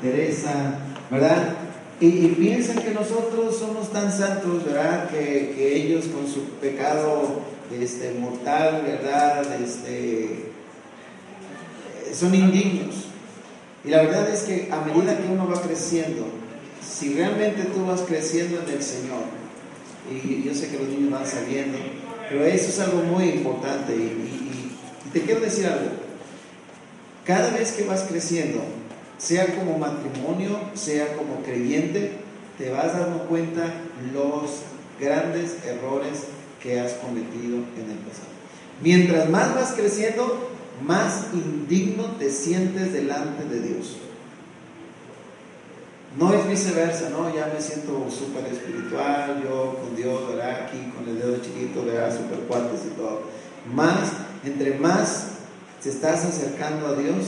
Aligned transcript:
Teresa, 0.00 0.78
¿verdad? 1.10 1.56
Y, 1.98 2.28
piensan 2.28 2.78
que 2.78 2.92
nosotros 2.92 3.58
somos 3.58 3.90
tan 3.90 4.12
santos, 4.12 4.64
¿verdad? 4.64 5.10
Que, 5.10 5.76
ellos 5.76 6.04
con 6.06 6.28
su 6.28 6.44
pecado 6.60 7.40
este, 7.72 8.12
mortal, 8.12 8.84
¿verdad? 8.86 9.42
Este, 9.60 10.52
son 12.12 12.32
indignos. 12.32 13.06
Y 13.84 13.88
la 13.88 14.02
verdad 14.02 14.28
es 14.30 14.42
que 14.42 14.68
a 14.70 14.82
medida 14.82 15.18
que 15.18 15.26
uno 15.26 15.48
va 15.48 15.60
creciendo, 15.60 16.26
si 16.80 17.14
realmente 17.14 17.64
tú 17.64 17.86
vas 17.86 18.02
creciendo 18.02 18.62
en 18.62 18.68
el 18.68 18.82
Señor, 18.84 19.24
y 20.12 20.44
yo 20.44 20.54
sé 20.54 20.68
que 20.68 20.78
los 20.78 20.86
niños 20.86 21.10
van 21.10 21.26
saliendo, 21.26 21.78
pero 22.28 22.44
eso 22.44 22.68
es 22.68 22.78
algo 22.78 23.02
muy 23.02 23.30
importante. 23.30 23.96
y 23.96 25.10
te 25.12 25.22
quiero 25.22 25.40
decir 25.40 25.66
algo, 25.66 25.90
cada 27.24 27.50
vez 27.50 27.72
que 27.72 27.82
vas 27.82 28.02
creciendo, 28.02 28.62
sea 29.18 29.54
como 29.56 29.78
matrimonio, 29.78 30.58
sea 30.74 31.16
como 31.16 31.42
creyente, 31.42 32.18
te 32.58 32.70
vas 32.70 32.98
dando 32.98 33.26
cuenta 33.26 33.62
los 34.12 34.62
grandes 35.00 35.64
errores 35.64 36.24
que 36.62 36.80
has 36.80 36.94
cometido 36.94 37.56
en 37.56 37.90
el 37.90 37.98
pasado. 37.98 38.28
Mientras 38.82 39.28
más 39.28 39.54
vas 39.54 39.72
creciendo, 39.72 40.50
más 40.82 41.26
indigno 41.32 42.04
te 42.18 42.30
sientes 42.30 42.92
delante 42.92 43.44
de 43.44 43.60
Dios. 43.60 43.96
No 46.18 46.32
es 46.32 46.48
viceversa, 46.48 47.10
¿no? 47.10 47.34
Ya 47.34 47.50
me 47.52 47.60
siento 47.60 48.08
súper 48.08 48.46
espiritual, 48.46 49.42
yo 49.42 49.78
con 49.80 49.96
Dios, 49.96 50.28
¿verdad? 50.28 50.62
Aquí 50.62 50.78
con 50.94 51.08
el 51.08 51.18
dedo 51.18 51.38
chiquito, 51.38 51.84
¿verdad? 51.84 52.16
Súper 52.16 52.40
cuates 52.46 52.80
y 52.86 52.96
todo. 52.96 53.22
Más, 53.74 54.12
entre 54.44 54.78
más 54.78 55.28
te 55.82 55.88
estás 55.90 56.24
acercando 56.24 56.86
a 56.86 56.94
Dios, 56.94 57.24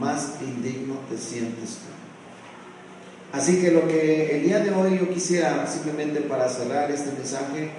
más 0.00 0.34
indigno 0.40 0.94
te 1.10 1.16
sientes 1.16 1.76
tú. 1.76 1.98
Así 3.32 3.60
que 3.60 3.70
lo 3.70 3.86
que 3.86 4.36
el 4.36 4.44
día 4.44 4.60
de 4.60 4.70
hoy 4.70 4.98
yo 4.98 5.08
quisiera 5.10 5.66
simplemente 5.66 6.20
para 6.22 6.48
cerrar 6.48 6.90
este 6.90 7.12
mensaje, 7.12 7.70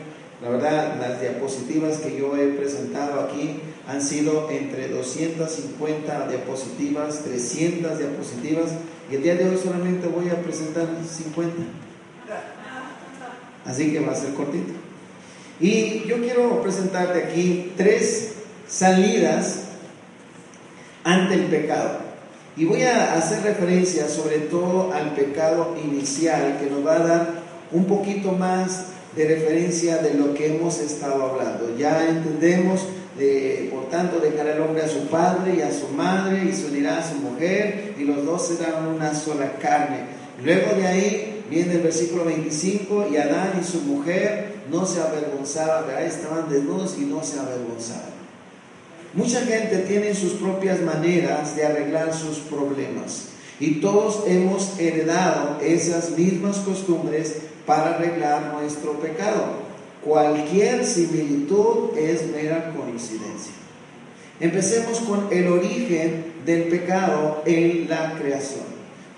la 0.42 0.50
verdad, 0.50 0.96
las 1.00 1.20
diapositivas 1.20 1.98
que 1.98 2.18
yo 2.18 2.38
he 2.38 2.48
presentado 2.50 3.20
aquí 3.22 3.60
han 3.88 4.02
sido 4.02 4.50
entre 4.52 4.90
250 4.90 6.28
diapositivas, 6.28 7.24
300 7.24 7.98
diapositivas, 7.98 8.70
y 9.12 9.16
el 9.16 9.24
día 9.24 9.36
de 9.36 9.50
hoy 9.50 9.58
solamente 9.58 10.08
voy 10.08 10.30
a 10.30 10.42
presentar 10.42 10.88
50. 11.04 11.56
Así 13.66 13.92
que 13.92 14.00
va 14.00 14.12
a 14.12 14.16
ser 14.16 14.34
cortito. 14.34 14.74
Y 15.60 16.08
yo 16.08 16.18
quiero 16.22 16.62
presentarte 16.62 17.24
aquí 17.24 17.74
tres 17.76 18.34
salidas 18.68 19.69
ante 21.04 21.36
el 21.36 21.46
pecado. 21.46 22.00
Y 22.58 22.66
voy 22.66 22.84
a 22.84 23.14
hacer 23.14 23.44
referencia 23.44 24.08
sobre 24.10 24.40
todo 24.40 24.92
al 24.94 25.14
pecado 25.14 25.76
inicial 25.82 26.58
que 26.60 26.70
nos 26.70 26.86
va 26.86 26.96
a 26.96 27.00
dar 27.00 27.30
un 27.72 27.86
poquito 27.86 28.34
más 28.34 28.88
de 29.16 29.28
referencia 29.28 29.98
de 29.98 30.14
lo 30.14 30.34
que 30.34 30.56
hemos 30.56 30.80
estado 30.80 31.24
hablando. 31.24 31.76
Ya 31.78 32.08
entendemos, 32.08 32.82
de, 33.18 33.70
por 33.72 33.90
tanto, 33.90 34.20
dejar 34.20 34.48
al 34.48 34.62
hombre 34.62 34.84
a 34.84 34.90
su 34.90 35.08
padre 35.08 35.56
y 35.58 35.62
a 35.62 35.72
su 35.72 35.88
madre 35.90 36.44
y 36.50 36.54
se 36.54 36.68
unirá 36.68 37.00
a 37.00 37.10
su 37.10 37.16
mujer 37.16 37.96
y 37.98 38.04
los 38.04 38.26
dos 38.26 38.48
serán 38.48 38.88
una 38.88 39.14
sola 39.14 39.54
carne. 39.62 40.02
Luego 40.44 40.76
de 40.76 40.88
ahí 40.88 41.44
viene 41.50 41.76
el 41.76 41.82
versículo 41.82 42.26
25 42.26 43.08
y 43.12 43.18
Adán 43.18 43.54
y 43.60 43.64
su 43.64 43.82
mujer 43.82 44.60
no 44.72 44.86
se 44.86 45.02
avergonzaban, 45.02 45.86
estaban 46.04 46.50
desnudos 46.50 46.98
y 46.98 47.06
no 47.06 47.24
se 47.24 47.40
avergonzaban. 47.40 48.19
Mucha 49.14 49.42
gente 49.42 49.78
tiene 49.88 50.14
sus 50.14 50.34
propias 50.34 50.82
maneras 50.82 51.56
de 51.56 51.66
arreglar 51.66 52.14
sus 52.14 52.38
problemas 52.40 53.30
y 53.60 53.82
todos 53.82 54.24
hemos 54.28 54.80
heredado 54.80 55.60
esas 55.62 56.12
mismas 56.12 56.58
costumbres 56.58 57.38
para 57.66 57.96
arreglar 57.96 58.54
nuestro 58.54 59.00
pecado. 59.00 59.70
Cualquier 60.04 60.86
similitud 60.86 61.98
es 61.98 62.28
mera 62.28 62.72
coincidencia. 62.74 63.54
Empecemos 64.40 65.00
con 65.00 65.28
el 65.32 65.48
origen 65.48 66.34
del 66.46 66.64
pecado 66.66 67.42
en 67.46 67.90
la 67.90 68.14
creación. 68.14 68.69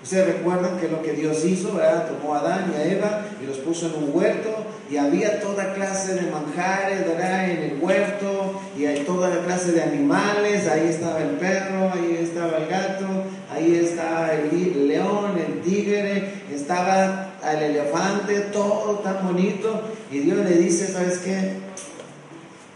Ustedes 0.02 0.26
recuerdan 0.38 0.78
que 0.78 0.88
lo 0.88 1.00
que 1.00 1.12
Dios 1.12 1.44
hizo, 1.44 1.74
¿verdad? 1.76 2.08
Tomó 2.08 2.34
a 2.34 2.40
Adán 2.40 2.72
y 2.72 2.80
a 2.80 2.92
Eva 2.92 3.24
y 3.40 3.46
los 3.46 3.58
puso 3.58 3.86
en 3.86 4.02
un 4.02 4.10
huerto 4.12 4.50
y 4.90 4.96
había 4.96 5.40
toda 5.40 5.74
clase 5.74 6.14
de 6.14 6.28
manjares, 6.28 7.06
¿verdad? 7.06 7.48
En 7.48 7.58
el 7.58 7.78
huerto 7.80 8.60
y 8.76 8.86
hay 8.86 9.04
toda 9.04 9.28
la 9.30 9.44
clase 9.44 9.70
de 9.70 9.82
animales. 9.82 10.66
Ahí 10.66 10.88
estaba 10.88 11.22
el 11.22 11.36
perro, 11.36 11.92
ahí 11.94 12.18
estaba 12.20 12.58
el 12.58 12.66
gato, 12.66 13.06
ahí 13.52 13.76
estaba 13.76 14.32
el 14.32 14.88
león, 14.88 15.38
el 15.38 15.60
tigre, 15.60 16.42
estaba 16.52 17.34
el 17.52 17.62
elefante, 17.62 18.40
todo 18.52 18.98
tan 18.98 19.24
bonito. 19.24 19.82
Y 20.10 20.18
Dios 20.18 20.38
le 20.38 20.56
dice, 20.56 20.88
¿sabes 20.88 21.18
qué? 21.18 21.52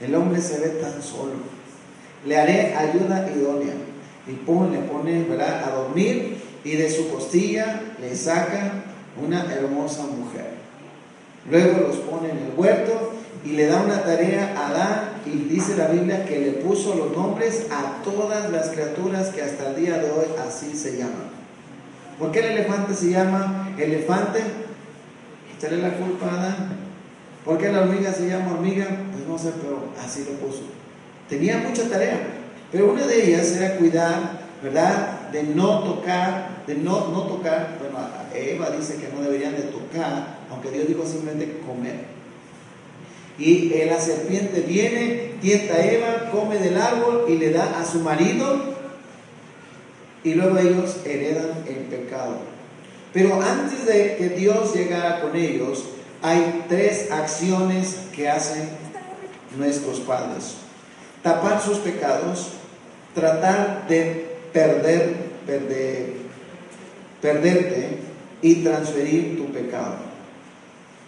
El 0.00 0.14
hombre 0.14 0.40
se 0.40 0.60
ve 0.60 0.68
tan 0.80 1.02
solo. 1.02 1.32
Le 2.24 2.38
haré 2.38 2.74
ayuda 2.76 3.28
idónea. 3.34 3.74
Y 4.28 4.32
pone, 4.32 4.80
le 4.80 4.86
pone, 4.88 5.22
¿verdad? 5.22 5.64
A 5.64 5.70
dormir 5.70 6.45
y 6.66 6.74
de 6.74 6.90
su 6.90 7.08
costilla 7.08 7.80
le 8.00 8.16
saca 8.16 8.72
una 9.24 9.44
hermosa 9.54 10.02
mujer. 10.02 10.56
Luego 11.48 11.86
los 11.86 11.96
pone 11.98 12.30
en 12.30 12.38
el 12.38 12.52
huerto 12.56 13.12
y 13.44 13.50
le 13.50 13.66
da 13.66 13.82
una 13.82 14.02
tarea 14.02 14.52
a 14.56 14.70
Adán 14.70 15.00
y 15.24 15.48
dice 15.48 15.76
la 15.76 15.86
Biblia 15.86 16.24
que 16.24 16.40
le 16.40 16.50
puso 16.54 16.96
los 16.96 17.16
nombres 17.16 17.68
a 17.70 18.02
todas 18.02 18.50
las 18.50 18.70
criaturas 18.70 19.28
que 19.28 19.42
hasta 19.42 19.68
el 19.70 19.76
día 19.76 19.98
de 19.98 20.10
hoy 20.10 20.26
así 20.44 20.76
se 20.76 20.98
llaman. 20.98 21.30
¿Por 22.18 22.32
qué 22.32 22.40
el 22.40 22.58
elefante 22.58 22.94
se 22.94 23.10
llama 23.10 23.72
elefante? 23.78 24.40
Echarle 25.56 25.78
la 25.78 25.96
culpa 25.96 26.26
a 26.26 26.40
Adán. 26.40 26.68
¿Por 27.44 27.58
qué 27.58 27.70
la 27.70 27.82
hormiga 27.82 28.12
se 28.12 28.26
llama 28.28 28.54
hormiga? 28.54 28.88
Pues 29.12 29.24
no 29.28 29.38
sé, 29.38 29.56
pero 29.62 29.84
así 30.04 30.26
lo 30.28 30.32
puso. 30.44 30.62
Tenía 31.28 31.58
mucha 31.58 31.88
tarea, 31.88 32.26
pero 32.72 32.90
una 32.90 33.06
de 33.06 33.24
ellas 33.24 33.52
era 33.52 33.76
cuidar, 33.76 34.40
¿verdad? 34.64 35.15
De 35.32 35.42
no 35.42 35.80
tocar 35.80 36.56
de 36.66 36.74
no, 36.74 37.08
no 37.08 37.22
tocar, 37.22 37.78
bueno, 37.80 37.98
Eva 38.34 38.70
dice 38.70 38.96
que 38.96 39.08
no 39.14 39.22
deberían 39.22 39.54
de 39.54 39.62
tocar, 39.62 40.38
aunque 40.50 40.70
Dios 40.70 40.88
dijo 40.88 41.06
simplemente 41.06 41.60
comer. 41.64 42.16
Y 43.38 43.68
la 43.84 44.00
serpiente 44.00 44.62
viene, 44.62 45.34
tienta 45.40 45.74
a 45.74 45.84
Eva, 45.84 46.30
come 46.32 46.58
del 46.58 46.76
árbol 46.76 47.26
y 47.28 47.36
le 47.36 47.52
da 47.52 47.78
a 47.78 47.84
su 47.84 48.00
marido, 48.00 48.74
y 50.24 50.34
luego 50.34 50.58
ellos 50.58 50.96
heredan 51.04 51.64
el 51.68 51.84
pecado. 51.84 52.38
Pero 53.12 53.40
antes 53.40 53.86
de 53.86 54.16
que 54.16 54.30
Dios 54.30 54.74
llegara 54.74 55.20
con 55.20 55.36
ellos, 55.36 55.84
hay 56.22 56.64
tres 56.68 57.12
acciones 57.12 57.98
que 58.14 58.28
hacen 58.28 58.68
nuestros 59.56 60.00
padres. 60.00 60.56
Tapar 61.22 61.62
sus 61.62 61.78
pecados, 61.78 62.48
tratar 63.14 63.86
de 63.88 64.35
perder, 64.56 65.14
perder 65.46 66.26
perderte 67.20 67.98
y 68.40 68.54
transferir 68.56 69.36
tu 69.36 69.46
pecado. 69.52 69.96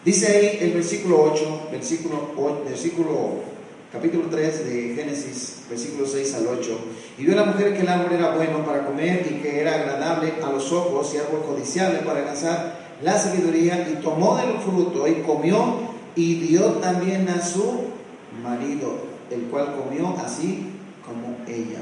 Dice 0.04 0.26
ahí 0.26 0.58
el 0.60 0.72
versículo 0.72 1.22
8, 1.32 1.68
versículo, 1.70 2.30
versículo 2.66 3.14
capítulo 3.92 4.24
3 4.30 4.68
de 4.68 4.94
Génesis, 4.94 5.62
versículo 5.68 6.06
6 6.06 6.34
al 6.34 6.46
8. 6.46 6.78
Y 7.18 7.24
vio 7.24 7.34
la 7.34 7.44
mujer 7.44 7.74
que 7.74 7.82
el 7.82 7.88
árbol 7.88 8.12
era 8.12 8.34
bueno 8.34 8.64
para 8.64 8.84
comer 8.84 9.26
y 9.30 9.42
que 9.42 9.60
era 9.60 9.74
agradable 9.74 10.34
a 10.42 10.50
los 10.50 10.72
ojos 10.72 11.14
y 11.14 11.18
árbol 11.18 11.44
codiciable 11.46 12.00
para 12.00 12.20
alcanzar 12.20 12.88
la 13.02 13.18
sabiduría 13.18 13.88
y 13.90 14.02
tomó 14.02 14.36
del 14.36 14.58
fruto 14.58 15.06
y 15.06 15.22
comió 15.22 15.88
y 16.16 16.34
dio 16.40 16.64
también 16.74 17.28
a 17.28 17.40
su 17.40 17.84
marido, 18.42 18.98
el 19.30 19.42
cual 19.42 19.76
comió 19.76 20.16
así 20.18 20.66
como 21.04 21.36
ella. 21.46 21.80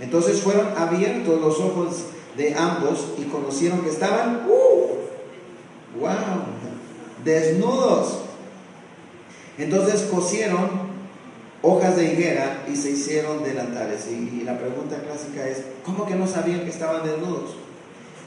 Entonces 0.00 0.40
fueron 0.40 0.68
abiertos 0.76 1.40
los 1.40 1.60
ojos 1.60 2.04
de 2.36 2.54
ambos 2.54 3.08
y 3.18 3.24
conocieron 3.24 3.82
que 3.82 3.90
estaban, 3.90 4.46
uh, 4.48 6.00
wow, 6.00 6.14
desnudos. 7.24 8.18
Entonces 9.56 10.02
cosieron 10.02 10.94
hojas 11.62 11.96
de 11.96 12.12
higuera 12.12 12.64
y 12.70 12.76
se 12.76 12.90
hicieron 12.90 13.44
delantales. 13.44 14.06
Y, 14.10 14.40
y 14.40 14.44
la 14.44 14.58
pregunta 14.58 14.96
clásica 14.96 15.46
es, 15.48 15.64
¿cómo 15.84 16.06
que 16.06 16.16
no 16.16 16.26
sabían 16.26 16.60
que 16.60 16.70
estaban 16.70 17.04
desnudos? 17.04 17.56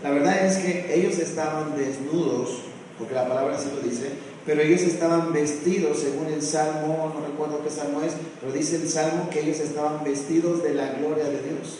La 0.03 0.11
verdad 0.11 0.45
es 0.45 0.57
que 0.57 0.93
ellos 0.93 1.17
estaban 1.17 1.75
desnudos, 1.75 2.61
porque 2.97 3.13
la 3.13 3.27
palabra 3.27 3.55
así 3.55 3.69
lo 3.75 3.81
dice, 3.81 4.11
pero 4.47 4.61
ellos 4.61 4.81
estaban 4.81 5.33
vestidos, 5.33 5.99
según 5.99 6.27
el 6.27 6.41
Salmo, 6.41 7.13
no 7.13 7.27
recuerdo 7.27 7.61
qué 7.65 7.69
Salmo 7.69 8.01
es, 8.01 8.13
pero 8.39 8.53
dice 8.53 8.77
el 8.77 8.89
Salmo 8.89 9.29
que 9.29 9.41
ellos 9.41 9.59
estaban 9.59 10.05
vestidos 10.05 10.63
de 10.63 10.73
la 10.73 10.93
gloria 10.93 11.25
de 11.25 11.41
Dios. 11.43 11.79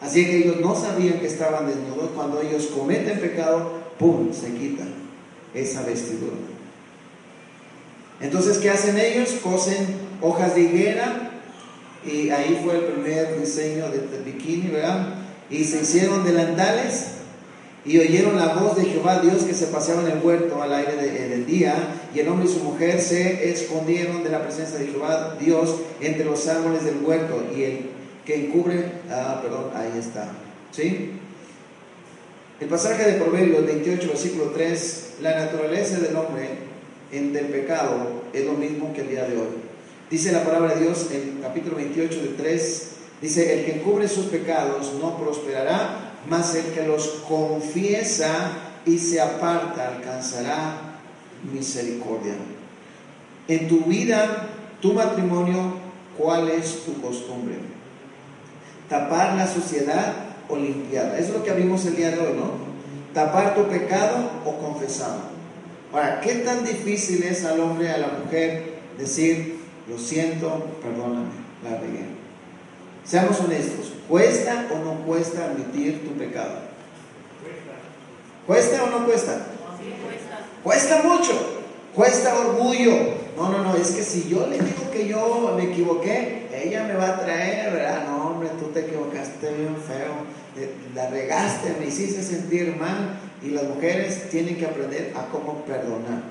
Así 0.00 0.24
que 0.24 0.38
ellos 0.38 0.60
no 0.60 0.76
sabían 0.76 1.18
que 1.18 1.26
estaban 1.26 1.66
desnudos. 1.66 2.10
Cuando 2.14 2.40
ellos 2.40 2.66
cometen 2.66 3.18
pecado, 3.18 3.72
¡pum!, 3.98 4.32
se 4.32 4.52
quitan 4.52 4.88
esa 5.52 5.82
vestidura. 5.82 6.36
Entonces, 8.20 8.58
¿qué 8.58 8.70
hacen 8.70 8.96
ellos? 8.96 9.30
Cosen 9.42 9.84
hojas 10.20 10.54
de 10.54 10.60
higuera 10.60 11.32
y 12.06 12.30
ahí 12.30 12.60
fue 12.62 12.76
el 12.76 12.84
primer 12.84 13.40
diseño 13.40 13.90
de, 13.90 13.98
de 13.98 14.22
bikini, 14.24 14.68
¿verdad? 14.68 15.14
Y 15.50 15.64
se 15.64 15.82
hicieron 15.82 16.24
delantales 16.24 17.14
y 17.84 17.98
oyeron 17.98 18.36
la 18.36 18.54
voz 18.54 18.76
de 18.76 18.86
Jehová 18.86 19.18
Dios 19.18 19.42
que 19.42 19.54
se 19.54 19.66
paseaba 19.66 20.02
en 20.02 20.16
el 20.16 20.24
huerto 20.24 20.62
al 20.62 20.72
aire 20.72 20.96
día, 21.46 21.74
y 22.14 22.20
el 22.20 22.28
hombre 22.28 22.48
y 22.48 22.52
su 22.52 22.60
mujer 22.60 23.00
se 23.00 23.50
escondieron 23.50 24.22
de 24.22 24.30
la 24.30 24.42
presencia 24.42 24.78
de 24.78 24.86
Jehová 24.86 25.36
Dios 25.40 25.76
entre 26.00 26.24
los 26.24 26.46
árboles 26.48 26.84
del 26.84 27.04
huerto, 27.04 27.44
y 27.56 27.62
el 27.62 27.90
que 28.24 28.46
encubre, 28.46 28.84
ah, 29.10 29.40
perdón, 29.42 29.70
ahí 29.74 29.98
está, 29.98 30.32
¿sí? 30.72 31.10
El 32.60 32.68
pasaje 32.68 33.10
de 33.10 33.20
Proverbios 33.20 33.66
28, 33.66 34.08
versículo 34.08 34.50
3, 34.54 35.14
la 35.20 35.38
naturaleza 35.44 35.98
del 35.98 36.16
hombre 36.16 36.48
en 37.12 37.34
el 37.36 37.46
pecado 37.46 38.22
es 38.32 38.44
lo 38.44 38.52
mismo 38.52 38.92
que 38.94 39.02
el 39.02 39.08
día 39.08 39.24
de 39.24 39.36
hoy. 39.36 39.48
Dice 40.10 40.32
la 40.32 40.44
palabra 40.44 40.74
de 40.74 40.82
Dios 40.82 41.08
en 41.12 41.40
capítulo 41.42 41.76
28 41.76 42.22
de 42.22 42.28
3, 42.28 42.88
dice, 43.20 43.58
el 43.58 43.64
que 43.66 43.80
encubre 43.80 44.08
sus 44.08 44.26
pecados 44.26 44.92
no 45.00 45.18
prosperará, 45.18 46.12
mas 46.28 46.54
el 46.54 46.66
que 46.66 46.86
los 46.86 47.08
confiesa 47.28 48.52
y 48.86 48.98
se 48.98 49.20
aparta 49.20 49.96
alcanzará 49.96 50.93
misericordia. 51.52 52.34
En 53.48 53.68
tu 53.68 53.80
vida, 53.80 54.48
tu 54.80 54.92
matrimonio, 54.92 55.74
¿cuál 56.16 56.48
es 56.48 56.84
tu 56.84 57.00
costumbre? 57.00 57.56
Tapar 58.88 59.34
la 59.34 59.46
suciedad 59.46 60.14
o 60.48 60.56
limpiarla. 60.56 61.18
Eso 61.18 61.32
es 61.32 61.38
lo 61.38 61.44
que 61.44 61.52
vimos 61.52 61.84
el 61.86 61.96
día 61.96 62.10
de 62.10 62.18
hoy, 62.18 62.34
¿no? 62.36 62.52
Tapar 63.12 63.54
tu 63.54 63.68
pecado 63.68 64.30
o 64.44 64.58
confesarlo. 64.58 65.34
Ahora, 65.92 66.20
¿qué 66.20 66.34
tan 66.36 66.64
difícil 66.64 67.22
es 67.22 67.44
al 67.44 67.60
hombre, 67.60 67.90
a 67.90 67.98
la 67.98 68.08
mujer 68.08 68.80
decir, 68.98 69.60
lo 69.88 69.98
siento, 69.98 70.64
perdóname, 70.82 71.28
la 71.62 71.78
regué? 71.78 72.04
Seamos 73.04 73.38
honestos, 73.40 73.92
¿cuesta 74.08 74.66
o 74.72 74.78
no 74.84 75.04
cuesta 75.04 75.44
admitir 75.44 76.04
tu 76.04 76.14
pecado? 76.14 76.58
¿Cuesta 78.46 78.84
o 78.84 78.90
no 78.90 79.06
cuesta? 79.06 79.46
Cuesta 80.64 81.02
mucho, 81.02 81.32
cuesta 81.94 82.34
orgullo. 82.34 82.92
No, 83.36 83.50
no, 83.50 83.62
no, 83.62 83.76
es 83.76 83.90
que 83.90 84.02
si 84.02 84.30
yo 84.30 84.46
le 84.46 84.58
digo 84.58 84.90
que 84.90 85.06
yo 85.06 85.54
me 85.58 85.64
equivoqué, 85.64 86.48
ella 86.54 86.84
me 86.84 86.94
va 86.94 87.08
a 87.08 87.20
traer, 87.20 87.70
¿verdad? 87.70 88.06
No, 88.06 88.30
hombre, 88.30 88.48
tú 88.58 88.68
te 88.68 88.80
equivocaste 88.80 89.52
bien 89.52 89.76
feo, 89.76 90.24
la 90.94 91.10
regaste, 91.10 91.76
me 91.78 91.86
hiciste 91.88 92.22
sentir 92.22 92.76
mal 92.76 93.20
y 93.42 93.50
las 93.50 93.64
mujeres 93.64 94.30
tienen 94.30 94.56
que 94.56 94.64
aprender 94.64 95.12
a 95.14 95.26
cómo 95.26 95.62
perdonar. 95.66 96.22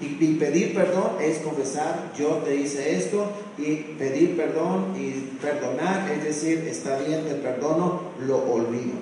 Y, 0.00 0.34
pedir 0.34 0.74
perdón 0.74 1.16
es 1.20 1.38
confesar, 1.38 2.12
yo 2.16 2.42
te 2.44 2.54
hice 2.54 2.96
esto, 2.96 3.32
y 3.58 3.76
pedir 3.98 4.36
perdón 4.36 4.94
y 4.96 5.38
perdonar, 5.42 6.08
es 6.12 6.22
decir, 6.22 6.68
está 6.68 6.98
bien, 6.98 7.24
te 7.24 7.34
perdono, 7.34 8.02
lo 8.20 8.44
olvido. 8.44 8.92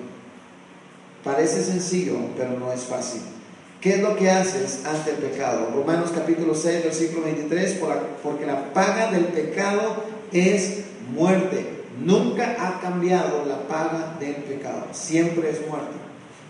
Parece 1.23 1.63
sencillo, 1.63 2.15
pero 2.35 2.57
no 2.57 2.71
es 2.71 2.81
fácil. 2.81 3.34
¿Qué 3.85 3.93
es 3.93 4.01
lo 4.01 4.15
que 4.15 4.31
haces 4.31 4.81
ante 4.83 5.11
el 5.11 5.17
pecado? 5.17 5.69
Romanos 5.75 6.09
capítulo 6.11 6.55
6, 6.55 6.85
versículo 6.85 7.21
23, 7.25 7.79
porque 8.23 8.47
la 8.47 8.73
paga 8.73 9.11
del 9.11 9.25
pecado 9.25 9.97
es 10.33 10.85
muerte. 11.13 11.83
Nunca 12.03 12.55
ha 12.57 12.81
cambiado 12.81 13.45
la 13.45 13.67
paga 13.67 14.17
del 14.19 14.37
pecado, 14.37 14.87
siempre 14.91 15.51
es 15.51 15.67
muerte. 15.67 15.93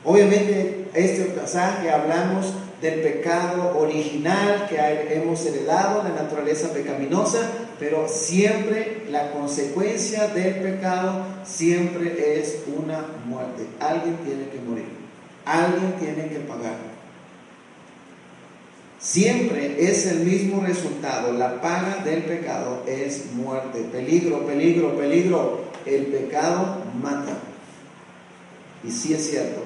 Obviamente, 0.05 0.87
este 0.93 1.25
pasaje 1.25 1.91
hablamos 1.91 2.53
del 2.81 3.01
pecado 3.01 3.79
original 3.79 4.67
que 4.69 5.13
hemos 5.13 5.45
heredado, 5.45 6.03
la 6.03 6.11
naturaleza 6.11 6.71
pecaminosa, 6.71 7.51
pero 7.77 8.07
siempre 8.07 9.03
la 9.09 9.31
consecuencia 9.31 10.29
del 10.29 10.55
pecado 10.61 11.25
siempre 11.45 12.39
es 12.39 12.59
una 12.77 13.05
muerte. 13.25 13.65
Alguien 13.81 14.15
tiene 14.23 14.47
que 14.47 14.59
morir, 14.61 14.87
alguien 15.43 15.95
tiene 15.99 16.29
que 16.29 16.39
pagar. 16.39 16.94
Siempre 19.05 19.87
es 19.87 20.07
el 20.07 20.21
mismo 20.21 20.65
resultado, 20.65 21.31
la 21.31 21.61
paga 21.61 22.01
del 22.03 22.23
pecado 22.23 22.81
es 22.87 23.33
muerte, 23.33 23.85
peligro, 23.91 24.47
peligro, 24.47 24.97
peligro. 24.97 25.65
El 25.85 26.07
pecado 26.07 26.77
mata. 26.99 27.37
Y 28.83 28.89
sí 28.89 29.13
es 29.13 29.29
cierto, 29.29 29.61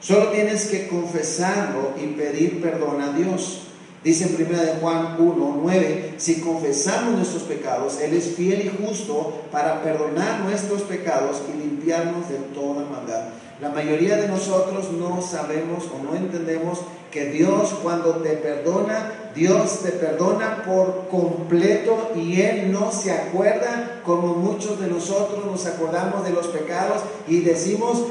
Solo 0.00 0.28
tienes 0.28 0.66
que 0.66 0.86
confesarlo 0.86 1.94
y 2.00 2.06
pedir 2.14 2.62
perdón 2.62 3.02
a 3.02 3.12
Dios. 3.14 3.62
Dice 4.04 4.26
en 4.26 4.46
1 4.46 4.62
de 4.62 4.72
Juan 4.80 5.16
1, 5.18 5.60
9, 5.60 6.14
si 6.18 6.40
confesamos 6.40 7.16
nuestros 7.16 7.42
pecados, 7.42 8.00
Él 8.00 8.14
es 8.14 8.36
fiel 8.36 8.64
y 8.64 8.86
justo 8.86 9.42
para 9.50 9.82
perdonar 9.82 10.42
nuestros 10.42 10.82
pecados 10.82 11.42
y 11.52 11.58
limpiarnos 11.58 12.28
de 12.28 12.36
toda 12.54 12.84
maldad. 12.84 13.30
La 13.60 13.70
mayoría 13.70 14.16
de 14.16 14.28
nosotros 14.28 14.92
no 14.92 15.20
sabemos 15.20 15.86
o 15.92 16.00
no 16.00 16.14
entendemos 16.14 16.78
que 17.10 17.26
Dios 17.26 17.74
cuando 17.82 18.16
te 18.16 18.30
perdona, 18.30 19.30
Dios 19.34 19.80
te 19.82 19.92
perdona 19.92 20.62
por 20.64 21.08
completo 21.08 22.12
y 22.14 22.40
Él 22.40 22.70
no 22.72 22.92
se 22.92 23.12
acuerda 23.12 24.00
como 24.04 24.34
muchos 24.34 24.80
de 24.80 24.88
nosotros 24.88 25.44
nos 25.46 25.66
acordamos 25.66 26.24
de 26.24 26.30
los 26.30 26.48
pecados 26.48 27.02
y 27.26 27.40
decimos, 27.40 28.04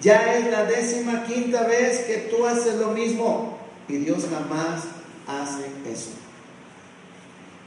ya 0.00 0.36
es 0.36 0.50
la 0.50 0.64
décima 0.64 1.24
quinta 1.24 1.64
vez 1.64 2.00
que 2.00 2.28
tú 2.30 2.46
haces 2.46 2.76
lo 2.76 2.88
mismo 2.88 3.58
y 3.88 3.96
Dios 3.98 4.26
jamás 4.30 4.84
hace 5.26 5.66
eso. 5.90 6.10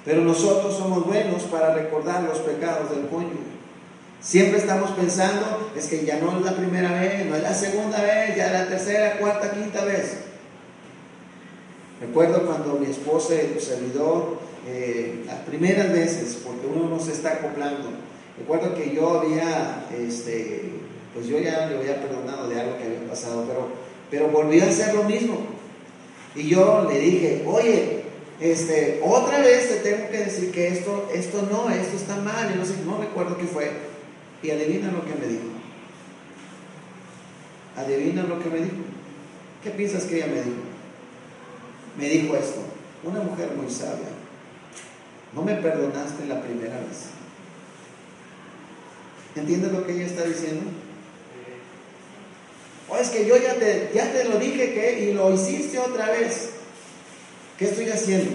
Pero 0.04 0.22
nosotros 0.22 0.76
somos 0.76 1.06
buenos 1.06 1.44
para 1.44 1.74
recordar 1.74 2.24
los 2.24 2.40
pecados 2.40 2.90
del 2.90 3.08
cónyuge. 3.08 3.52
Siempre 4.20 4.60
estamos 4.60 4.92
pensando, 4.92 5.72
es 5.76 5.88
que 5.88 6.06
ya 6.06 6.20
no 6.20 6.38
es 6.38 6.46
la 6.46 6.56
primera 6.56 6.92
vez, 6.94 7.26
no 7.26 7.36
es 7.36 7.42
la 7.42 7.54
segunda 7.54 8.02
vez, 8.02 8.36
ya 8.36 8.48
es 8.48 8.52
la 8.52 8.68
tercera, 8.68 9.18
cuarta, 9.18 9.52
quinta 9.52 9.84
vez. 9.84 10.31
Recuerdo 12.02 12.46
cuando 12.48 12.80
mi 12.80 12.88
esposa 12.88 13.36
y 13.36 13.54
tu 13.54 13.60
servidor, 13.60 14.40
eh, 14.68 15.24
las 15.28 15.40
primeras 15.42 15.94
veces, 15.94 16.42
porque 16.44 16.66
uno 16.66 16.90
no 16.90 17.00
se 17.00 17.12
está 17.12 17.34
acoplando, 17.34 17.90
recuerdo 18.38 18.74
que 18.74 18.94
yo 18.94 19.20
había 19.20 19.86
este, 19.96 20.72
pues 21.14 21.28
yo 21.28 21.38
ya 21.38 21.68
le 21.68 21.78
había 21.78 22.02
perdonado 22.02 22.50
de 22.50 22.60
algo 22.60 22.78
que 22.78 22.86
había 22.86 23.08
pasado, 23.08 23.46
pero, 23.48 23.68
pero 24.10 24.28
volvió 24.30 24.64
a 24.64 24.68
hacer 24.68 24.96
lo 24.96 25.04
mismo. 25.04 25.38
Y 26.36 26.48
yo 26.48 26.88
le 26.90 27.00
dije, 27.00 27.44
oye, 27.46 28.04
este, 28.40 29.02
otra 29.04 29.40
vez 29.40 29.70
te 29.70 29.90
tengo 29.90 30.10
que 30.10 30.18
decir 30.18 30.52
que 30.52 30.70
esto, 30.70 31.10
esto 31.14 31.48
no, 31.52 31.70
esto 31.70 31.98
está 31.98 32.16
mal, 32.16 32.52
y 32.52 32.58
no 32.58 32.66
sé, 32.66 32.76
no 32.86 32.98
recuerdo 32.98 33.38
qué 33.38 33.46
fue. 33.46 33.70
Y 34.42 34.50
adivina 34.50 34.92
lo 34.92 35.06
que 35.06 35.14
me 35.14 35.28
dijo. 35.28 35.44
Adivina 37.78 38.24
lo 38.24 38.40
que 38.42 38.50
me 38.50 38.58
dijo. 38.58 38.78
¿Qué 39.64 39.70
piensas 39.70 40.06
que 40.06 40.18
ella 40.18 40.28
me 40.28 40.42
dijo? 40.42 40.71
Me 41.98 42.10
dijo 42.10 42.36
esto, 42.36 42.62
una 43.04 43.20
mujer 43.22 43.52
muy 43.56 43.70
sabia. 43.72 44.10
No 45.34 45.44
me 45.44 45.56
perdonaste 45.56 46.26
la 46.28 46.42
primera 46.42 46.78
vez. 46.78 47.10
¿Entiendes 49.36 49.72
lo 49.72 49.86
que 49.86 49.94
ella 49.94 50.06
está 50.06 50.24
diciendo? 50.24 50.72
O 52.90 52.98
es 52.98 53.10
que 53.10 53.26
yo 53.26 53.38
ya 53.38 53.56
te, 53.56 53.92
ya 53.94 54.12
te 54.12 54.26
lo 54.26 54.38
dije 54.38 54.74
que 54.74 55.04
y 55.04 55.14
lo 55.14 55.34
hiciste 55.34 55.80
otra 55.80 56.12
vez. 56.12 56.50
¿Qué 57.58 57.66
estoy 57.66 57.90
haciendo? 57.90 58.32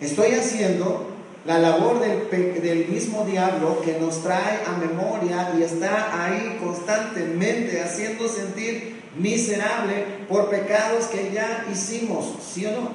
Estoy 0.00 0.32
haciendo 0.32 1.11
la 1.44 1.58
labor 1.58 2.00
del, 2.00 2.88
mismo 2.88 3.24
diablo 3.24 3.80
que 3.82 3.98
nos 3.98 4.22
trae 4.22 4.60
a 4.64 4.76
memoria 4.78 5.52
y 5.58 5.62
está 5.62 6.24
ahí 6.24 6.58
constantemente 6.62 7.80
haciendo 7.82 8.28
sentir 8.28 9.02
miserable 9.16 10.04
por 10.28 10.50
pecados 10.50 11.06
que 11.06 11.32
ya 11.32 11.66
hicimos, 11.70 12.36
¿sí 12.42 12.66
o 12.66 12.70
no? 12.70 12.90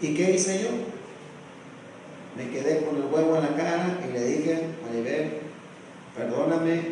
¿Y 0.00 0.14
qué 0.14 0.32
hice 0.32 0.62
yo? 0.62 0.68
Me 2.36 2.50
quedé 2.50 2.84
con 2.84 2.96
el 2.96 3.04
huevo 3.04 3.36
en 3.36 3.42
la 3.42 3.56
cara 3.56 3.98
y 4.06 4.12
le 4.12 4.24
dije, 4.24 4.62
Maribel, 4.84 5.38
perdóname, 6.16 6.82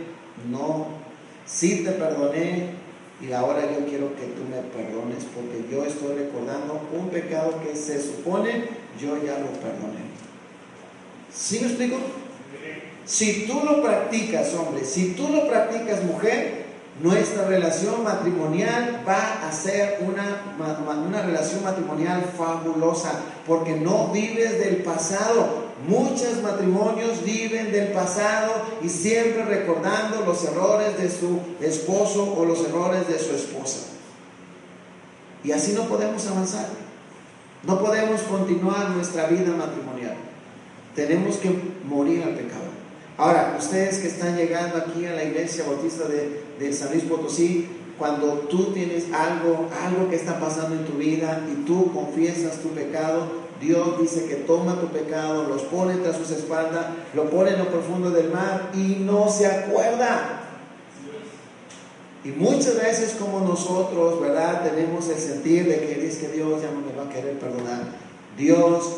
no 0.49 1.05
sí 1.47 1.85
te 1.85 1.93
perdoné 1.93 2.71
y 3.27 3.33
ahora 3.33 3.63
yo 3.63 3.87
quiero 3.87 4.15
que 4.17 4.27
tú 4.27 4.43
me 4.51 4.61
perdones 4.73 5.25
porque 5.35 5.65
yo 5.71 5.85
estoy 5.85 6.17
recordando 6.17 6.81
un 6.93 7.09
pecado 7.09 7.61
que 7.63 7.75
se 7.75 8.03
supone 8.03 8.69
yo 9.01 9.17
ya 9.17 9.39
lo 9.39 9.49
perdoné. 9.61 10.05
¿Sí 11.33 11.61
me 11.61 11.67
explico? 11.67 11.97
Si 13.05 13.47
tú 13.47 13.63
lo 13.65 13.83
practicas, 13.83 14.55
hombre, 14.55 14.85
si 14.85 15.13
tú 15.13 15.29
lo 15.29 15.49
practicas, 15.49 16.05
mujer, 16.05 16.65
nuestra 17.03 17.47
relación 17.47 18.05
matrimonial 18.05 19.03
va 19.07 19.47
a 19.47 19.53
ser 19.53 19.99
una, 20.01 20.55
una 21.07 21.23
relación 21.23 21.65
matrimonial 21.65 22.25
fabulosa, 22.37 23.21
porque 23.47 23.73
no 23.73 24.09
vives 24.09 24.61
del 24.61 24.77
pasado. 24.77 25.64
Muchos 25.87 26.43
matrimonios 26.43 27.23
viven 27.25 27.71
del 27.71 27.89
pasado 27.89 28.53
y 28.83 28.89
siempre 28.89 29.45
recordando 29.45 30.25
los 30.25 30.43
errores 30.45 30.97
de 30.97 31.11
su 31.11 31.41
esposo 31.61 32.35
o 32.37 32.45
los 32.45 32.65
errores 32.65 33.07
de 33.07 33.19
su 33.19 33.35
esposa. 33.35 33.81
Y 35.43 35.53
así 35.53 35.73
no 35.73 35.85
podemos 35.85 36.27
avanzar. 36.27 36.69
No 37.65 37.79
podemos 37.81 38.23
continuar 38.23 38.91
nuestra 38.91 39.27
vida 39.27 39.55
matrimonial. 39.57 40.15
Tenemos 40.95 41.37
que 41.37 41.51
morir 41.87 42.23
al 42.23 42.35
pecado. 42.35 42.65
Ahora, 43.17 43.57
ustedes 43.59 43.99
que 43.99 44.09
están 44.09 44.37
llegando 44.37 44.79
aquí 44.79 45.07
a 45.07 45.15
la 45.15 45.25
iglesia 45.25 45.65
bautista 45.65 46.05
de, 46.09 46.73
San 46.73 46.91
Luis 46.91 47.05
Potosí, 47.05 47.69
cuando 47.99 48.47
tú 48.51 48.73
tienes 48.73 49.05
algo, 49.13 49.69
algo 49.85 50.09
que 50.11 50.17
está 50.17 50.41
pasando 50.41 50.75
en 50.75 50.85
tu 50.85 50.95
vida 50.95 51.43
y 51.53 51.65
tú 51.65 51.93
confiesas 51.93 52.61
tu 52.61 52.71
pecado, 52.71 53.44
Dios 53.61 54.01
dice 54.01 54.27
que 54.27 54.37
toma 54.37 54.81
tu 54.81 54.89
pecado, 54.89 55.45
los 55.45 55.63
pone 55.63 55.97
tras 55.97 56.17
sus 56.17 56.31
espaldas, 56.31 56.87
lo 57.15 57.31
pone 57.31 57.51
en 57.51 57.59
lo 57.59 57.69
profundo 57.69 58.11
del 58.11 58.31
mar 58.31 58.71
y 58.75 58.97
no 59.01 59.29
se 59.29 59.47
acuerda. 59.47 60.41
Y 62.25 62.29
muchas 62.29 62.77
veces 62.77 63.17
como 63.19 63.41
nosotros, 63.41 64.21
¿verdad? 64.21 64.63
Tenemos 64.63 65.09
el 65.09 65.19
sentir 65.19 65.69
de 65.69 65.79
que 65.79 66.07
es 66.07 66.17
que 66.17 66.29
Dios 66.29 66.63
ya 66.63 66.71
no 66.71 66.81
me 66.81 66.93
va 66.97 67.05
a 67.05 67.13
querer 67.13 67.39
perdonar. 67.39 67.83
Dios 68.37 68.97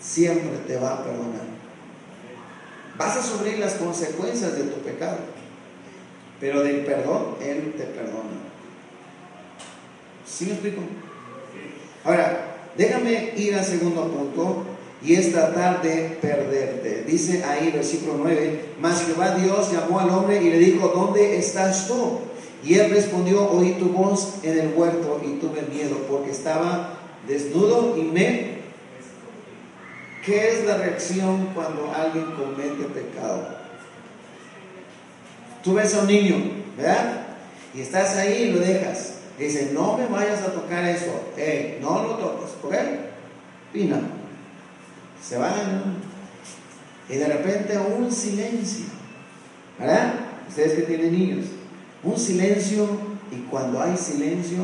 siempre 0.00 0.58
te 0.66 0.76
va 0.78 0.94
a 0.94 1.04
perdonar. 1.04 1.56
Vas 2.98 3.16
a 3.16 3.22
sufrir 3.22 3.58
las 3.58 3.74
consecuencias 3.74 4.56
de 4.56 4.64
tu 4.64 4.80
pecado, 4.80 5.18
pero 6.40 6.62
del 6.62 6.84
perdón, 6.84 7.36
Él 7.42 7.74
te 7.76 7.84
perdona. 7.84 8.46
¿Sí 10.26 10.46
me 10.46 10.52
explico? 10.52 10.80
Ahora, 12.04 12.55
déjame 12.76 13.32
ir 13.36 13.54
al 13.54 13.64
segundo 13.64 14.10
punto 14.10 14.64
y 15.02 15.14
es 15.14 15.32
tratar 15.32 15.82
de 15.82 16.18
perderte. 16.20 17.04
Dice 17.06 17.44
ahí 17.44 17.70
versículo 17.70 18.14
9, 18.18 18.64
mas 18.80 19.04
Jehová 19.04 19.36
Dios 19.36 19.72
llamó 19.72 20.00
al 20.00 20.10
hombre 20.10 20.42
y 20.42 20.50
le 20.50 20.58
dijo, 20.58 20.88
¿dónde 20.88 21.38
estás 21.38 21.86
tú? 21.88 22.20
Y 22.64 22.74
él 22.74 22.90
respondió, 22.90 23.48
oí 23.50 23.72
tu 23.72 23.90
voz 23.90 24.36
en 24.42 24.58
el 24.58 24.74
huerto 24.74 25.20
y 25.24 25.38
tuve 25.38 25.62
miedo 25.72 25.96
porque 26.08 26.30
estaba 26.30 26.98
desnudo 27.28 27.96
y 27.96 28.02
me 28.02 28.56
¿Qué 30.26 30.48
es 30.48 30.64
la 30.64 30.78
reacción 30.78 31.50
cuando 31.54 31.94
alguien 31.94 32.32
comete 32.32 32.82
pecado? 32.86 33.46
Tú 35.62 35.74
ves 35.74 35.94
a 35.94 36.00
un 36.00 36.08
niño, 36.08 36.36
¿verdad? 36.76 37.26
Y 37.72 37.82
estás 37.82 38.16
ahí 38.16 38.42
y 38.42 38.52
lo 38.52 38.58
dejas. 38.58 39.15
Dice, 39.38 39.70
no 39.72 39.98
me 39.98 40.06
vayas 40.06 40.42
a 40.42 40.52
tocar 40.52 40.84
eso. 40.84 41.12
No 41.80 42.02
lo 42.02 42.14
toques, 42.16 42.50
¿ok? 42.62 42.74
Pina. 43.72 44.00
Se 45.22 45.36
van. 45.36 45.96
Y 47.08 47.16
de 47.16 47.26
repente 47.26 47.78
un 47.78 48.10
silencio. 48.10 48.86
¿Verdad? 49.78 50.14
Ustedes 50.48 50.72
que 50.74 50.82
tienen 50.82 51.12
niños. 51.12 51.46
Un 52.02 52.18
silencio 52.18 52.88
y 53.30 53.36
cuando 53.50 53.82
hay 53.82 53.96
silencio, 53.96 54.58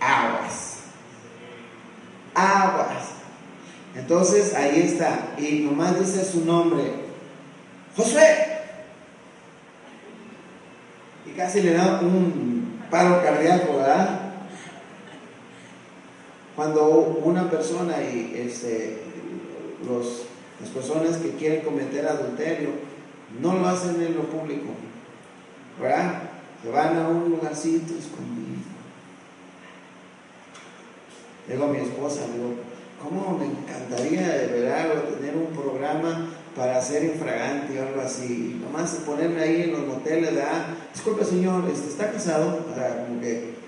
aguas. 0.00 0.78
Aguas. 2.34 3.10
Entonces 3.94 4.54
ahí 4.54 4.82
está. 4.82 5.34
Y 5.38 5.60
nomás 5.60 5.98
dice 5.98 6.24
su 6.24 6.44
nombre. 6.44 6.82
Josué. 7.96 8.48
Y 11.26 11.30
casi 11.36 11.60
le 11.60 11.74
da 11.74 12.00
un 12.00 12.49
paro 12.90 13.22
cardíaco, 13.22 13.76
¿verdad? 13.76 14.20
Cuando 16.56 16.88
una 17.24 17.50
persona 17.50 18.02
y 18.02 18.34
este, 18.34 18.98
los, 19.86 20.24
las 20.60 20.70
personas 20.70 21.16
que 21.18 21.30
quieren 21.30 21.64
cometer 21.64 22.06
adulterio 22.06 22.70
no 23.40 23.54
lo 23.54 23.68
hacen 23.68 24.02
en 24.02 24.14
lo 24.14 24.24
público, 24.24 24.70
¿verdad? 25.80 26.22
Se 26.62 26.70
van 26.70 26.96
a 26.98 27.08
un 27.08 27.30
lugarcito 27.30 27.94
escondido. 27.94 28.60
Digo 31.48 31.64
a 31.64 31.68
mi 31.68 31.78
esposa, 31.78 32.26
digo, 32.32 32.54
¿Cómo 33.02 33.38
me 33.38 33.46
encantaría 33.46 34.28
de 34.28 34.46
verdad 34.60 35.04
tener 35.04 35.34
un 35.34 35.46
programa 35.46 36.28
para 36.56 36.78
hacer 36.78 37.04
infragante 37.04 37.78
o 37.78 37.82
algo 37.82 38.00
así? 38.00 38.60
Nomás 38.62 38.90
ponerme 39.06 39.42
ahí 39.42 39.62
en 39.62 39.72
los 39.72 39.86
moteles, 39.86 40.34
¿verdad? 40.34 40.66
Disculpe, 40.92 41.24
señor, 41.24 41.64
este, 41.72 41.88
¿está 41.88 42.10
casado? 42.10 42.48
O 42.48 43.06
como 43.06 43.20
que 43.20 43.60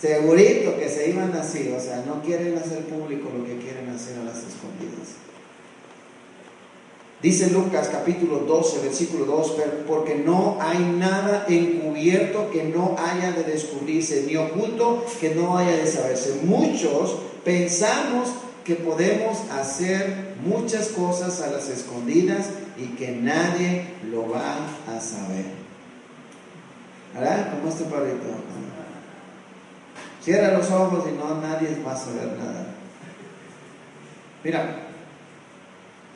segurito 0.00 0.76
que 0.76 0.88
se 0.88 1.10
iban 1.10 1.32
así, 1.32 1.72
o 1.74 1.80
sea, 1.80 2.04
no 2.06 2.20
quieren 2.22 2.58
hacer 2.58 2.84
público 2.84 3.30
lo 3.36 3.44
que 3.44 3.56
quieren 3.56 3.88
hacer 3.88 4.18
a 4.18 4.24
las 4.24 4.36
escondidas. 4.38 5.24
Dice 7.22 7.48
Lucas 7.50 7.88
capítulo 7.90 8.40
12, 8.40 8.80
versículo 8.80 9.24
2, 9.24 9.56
porque 9.86 10.14
no 10.14 10.58
hay 10.60 10.78
nada 10.78 11.46
encubierto 11.48 12.50
que 12.50 12.64
no 12.64 12.96
haya 12.98 13.32
de 13.32 13.44
descubrirse, 13.44 14.24
ni 14.26 14.36
oculto 14.36 15.06
que 15.20 15.34
no 15.34 15.56
haya 15.56 15.74
de 15.74 15.86
saberse. 15.86 16.40
Muchos 16.44 17.16
pensamos 17.42 18.28
que 18.64 18.76
podemos 18.76 19.38
hacer 19.50 20.34
muchas 20.42 20.88
cosas 20.88 21.40
a 21.42 21.50
las 21.50 21.68
escondidas 21.68 22.48
y 22.76 22.86
que 22.96 23.12
nadie 23.12 23.86
lo 24.10 24.28
va 24.30 24.56
a 24.88 25.00
saber. 25.00 25.44
¿Verdad? 27.14 27.50
Como 27.52 27.68
este 27.68 27.84
perrito. 27.84 28.24
Cierra 30.22 30.56
los 30.56 30.70
ojos 30.70 31.04
y 31.06 31.12
no 31.12 31.40
nadie 31.40 31.78
va 31.86 31.92
a 31.92 31.96
saber 31.96 32.38
nada. 32.38 32.66
Mira, 34.42 34.76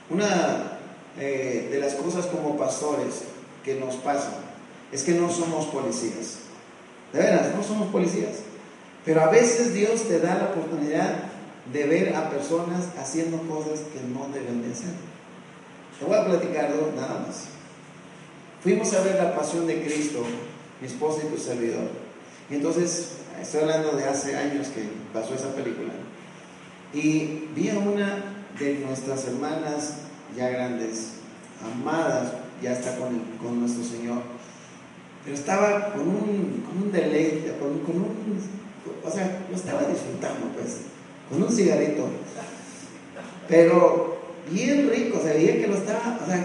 una 0.09 0.79
eh, 1.19 1.69
de 1.71 1.79
las 1.79 1.95
cosas 1.95 2.27
como 2.27 2.57
pastores 2.57 3.25
que 3.63 3.75
nos 3.75 3.97
pasan 3.97 4.35
es 4.91 5.03
que 5.03 5.13
no 5.13 5.31
somos 5.31 5.67
policías. 5.67 6.39
De 7.13 7.21
veras, 7.21 7.55
no 7.55 7.63
somos 7.63 7.89
policías. 7.89 8.39
Pero 9.05 9.23
a 9.23 9.31
veces 9.31 9.75
Dios 9.75 10.05
te 10.09 10.21
da 10.21 10.37
la 10.37 10.45
oportunidad 10.47 11.28
de 11.73 11.85
ver 11.87 12.17
a 12.17 12.31
personas 12.31 12.89
haciendo 12.99 13.39
cosas 13.43 13.81
que 13.93 14.01
no 14.09 14.29
deben 14.33 14.63
de 14.63 14.73
hacer. 14.73 14.93
Te 15.99 16.05
voy 16.05 16.17
a 16.17 16.25
platicar 16.25 16.71
nada 16.97 17.25
más. 17.27 17.49
Fuimos 18.63 18.93
a 18.95 19.03
ver 19.03 19.17
la 19.17 19.37
pasión 19.37 19.67
de 19.67 19.83
Cristo, 19.83 20.23
mi 20.81 20.87
esposa 20.87 21.23
y 21.25 21.35
tu 21.35 21.41
servidor. 21.41 21.89
Y 22.51 22.55
entonces, 22.55 23.19
estoy 23.41 23.63
hablando 23.63 23.93
de 23.93 24.05
hace 24.05 24.37
años 24.37 24.69
que 24.69 24.89
pasó 25.13 25.35
esa 25.35 25.55
película. 25.55 25.93
Y 26.93 27.49
vi 27.55 27.69
a 27.71 27.79
una 27.79 28.25
de 28.59 28.79
nuestras 28.87 29.27
hermanas 29.27 29.99
ya 30.37 30.49
grandes, 30.49 31.15
amadas, 31.63 32.33
ya 32.63 32.73
está 32.73 32.97
con, 32.97 33.21
con 33.43 33.61
nuestro 33.61 33.85
Señor. 33.85 34.23
Pero 35.25 35.37
estaba 35.37 35.93
con 35.93 36.09
un, 36.09 36.65
con 36.67 36.85
un 36.85 36.93
deleite, 36.93 37.55
con, 37.59 37.71
un, 37.71 38.17
o 39.05 39.11
sea, 39.11 39.45
lo 39.51 39.57
estaba 39.57 39.83
disfrutando, 39.83 40.47
pues, 40.55 40.79
con 41.29 41.43
un 41.43 41.53
cigarrito. 41.53 42.09
Pero 43.49 44.19
bien 44.51 44.91
rico, 44.91 45.21
se 45.23 45.35
veía 45.35 45.61
que 45.61 45.69
lo 45.69 45.77
estaba, 45.77 46.19
o 46.23 46.27
sea, 46.27 46.45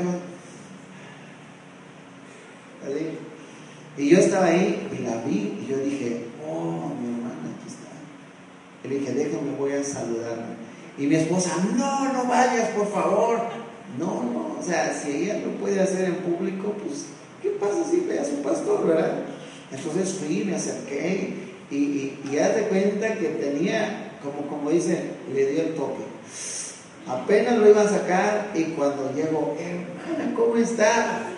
Y 3.98 4.10
yo 4.10 4.18
estaba 4.18 4.48
ahí 4.48 4.88
y 4.92 5.04
la 5.04 5.18
vi 5.24 5.60
y 5.62 5.68
yo 5.70 5.78
dije, 5.78 6.26
oh, 6.48 6.92
mi 7.00 7.14
hermana, 7.14 7.56
aquí 7.56 7.68
está. 7.68 7.92
Y 8.84 8.88
le 8.88 9.00
dije, 9.00 9.14
déjame, 9.14 9.56
voy 9.58 9.74
a 9.74 9.84
saludarla. 9.84 10.58
Y 10.98 11.08
mi 11.08 11.16
esposa, 11.16 11.56
no, 11.76 12.14
no 12.14 12.26
vayas, 12.26 12.70
por 12.70 12.92
favor. 12.92 13.40
No, 13.98 14.24
no, 14.24 14.58
o 14.60 14.64
sea, 14.64 14.94
si 14.94 15.12
ella 15.12 15.40
lo 15.46 15.52
puede 15.60 15.80
hacer 15.80 16.06
en 16.06 16.16
público, 16.16 16.74
pues, 16.84 17.06
¿qué 17.42 17.50
pasa 17.52 17.84
si 17.90 18.00
ve 18.02 18.20
a 18.20 18.26
su 18.26 18.42
pastor, 18.42 18.88
verdad? 18.88 19.20
Entonces 19.72 20.14
fui, 20.14 20.44
me 20.46 20.56
acerqué 20.56 21.36
y, 21.70 21.76
y, 21.76 22.20
y 22.24 22.64
cuenta 22.70 23.14
que 23.16 23.28
tenía, 23.30 24.03
como, 24.24 24.48
como 24.48 24.70
dice, 24.70 25.12
le 25.34 25.46
dio 25.48 25.62
el 25.64 25.76
toque. 25.76 26.04
Apenas 27.08 27.58
lo 27.58 27.70
iba 27.70 27.82
a 27.82 27.90
sacar 27.90 28.52
y 28.54 28.64
cuando 28.72 29.14
llego, 29.14 29.58
hermana, 29.60 30.34
¿cómo 30.36 30.56
está? 30.56 31.30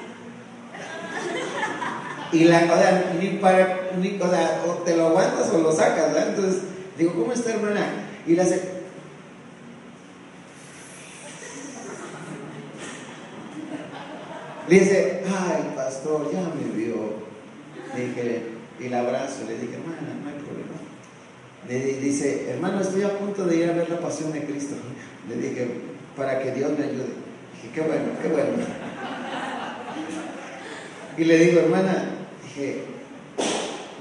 Y 2.31 2.43
la, 2.43 2.57
o 2.63 2.77
sea, 2.77 3.15
ni 3.19 3.29
para, 3.39 3.91
ni, 3.97 4.19
o 4.21 4.29
sea, 4.29 4.63
o 4.67 4.73
te 4.83 4.95
lo 4.95 5.07
aguantas 5.07 5.49
o 5.51 5.57
lo 5.57 5.71
sacas, 5.71 6.13
¿verdad? 6.13 6.29
Entonces, 6.29 6.61
digo, 6.97 7.13
¿cómo 7.13 7.33
está, 7.33 7.53
hermana? 7.53 7.87
Y 8.27 8.35
la 8.35 8.45
Le 14.67 14.79
dice, 14.79 15.23
ay, 15.27 15.73
pastor, 15.75 16.31
ya 16.31 16.41
me 16.41 16.75
vio. 16.75 16.95
Le 17.95 18.07
dije, 18.07 18.43
y 18.79 18.89
la 18.89 18.99
abrazo, 19.01 19.43
le 19.47 19.57
dije, 19.59 19.75
hermana, 19.75 20.19
no 20.23 20.29
hay 20.29 20.35
problema. 20.35 20.84
Le 21.67 22.00
dice, 22.00 22.51
hermano, 22.51 22.81
estoy 22.81 23.03
a 23.03 23.17
punto 23.17 23.45
de 23.45 23.57
ir 23.57 23.69
a 23.69 23.74
ver 23.74 23.89
la 23.89 24.00
pasión 24.00 24.31
de 24.31 24.43
Cristo. 24.43 24.75
Le 25.27 25.36
dije, 25.36 25.67
para 26.15 26.39
que 26.39 26.51
Dios 26.51 26.72
me 26.77 26.86
ayude. 26.86 27.13
Dije, 27.55 27.74
qué 27.74 27.81
bueno, 27.81 28.05
qué 28.22 28.27
bueno. 28.27 28.50
Y 31.17 31.24
le 31.24 31.39
digo, 31.39 31.62
hermana, 31.62 32.10
dije, 32.43 32.84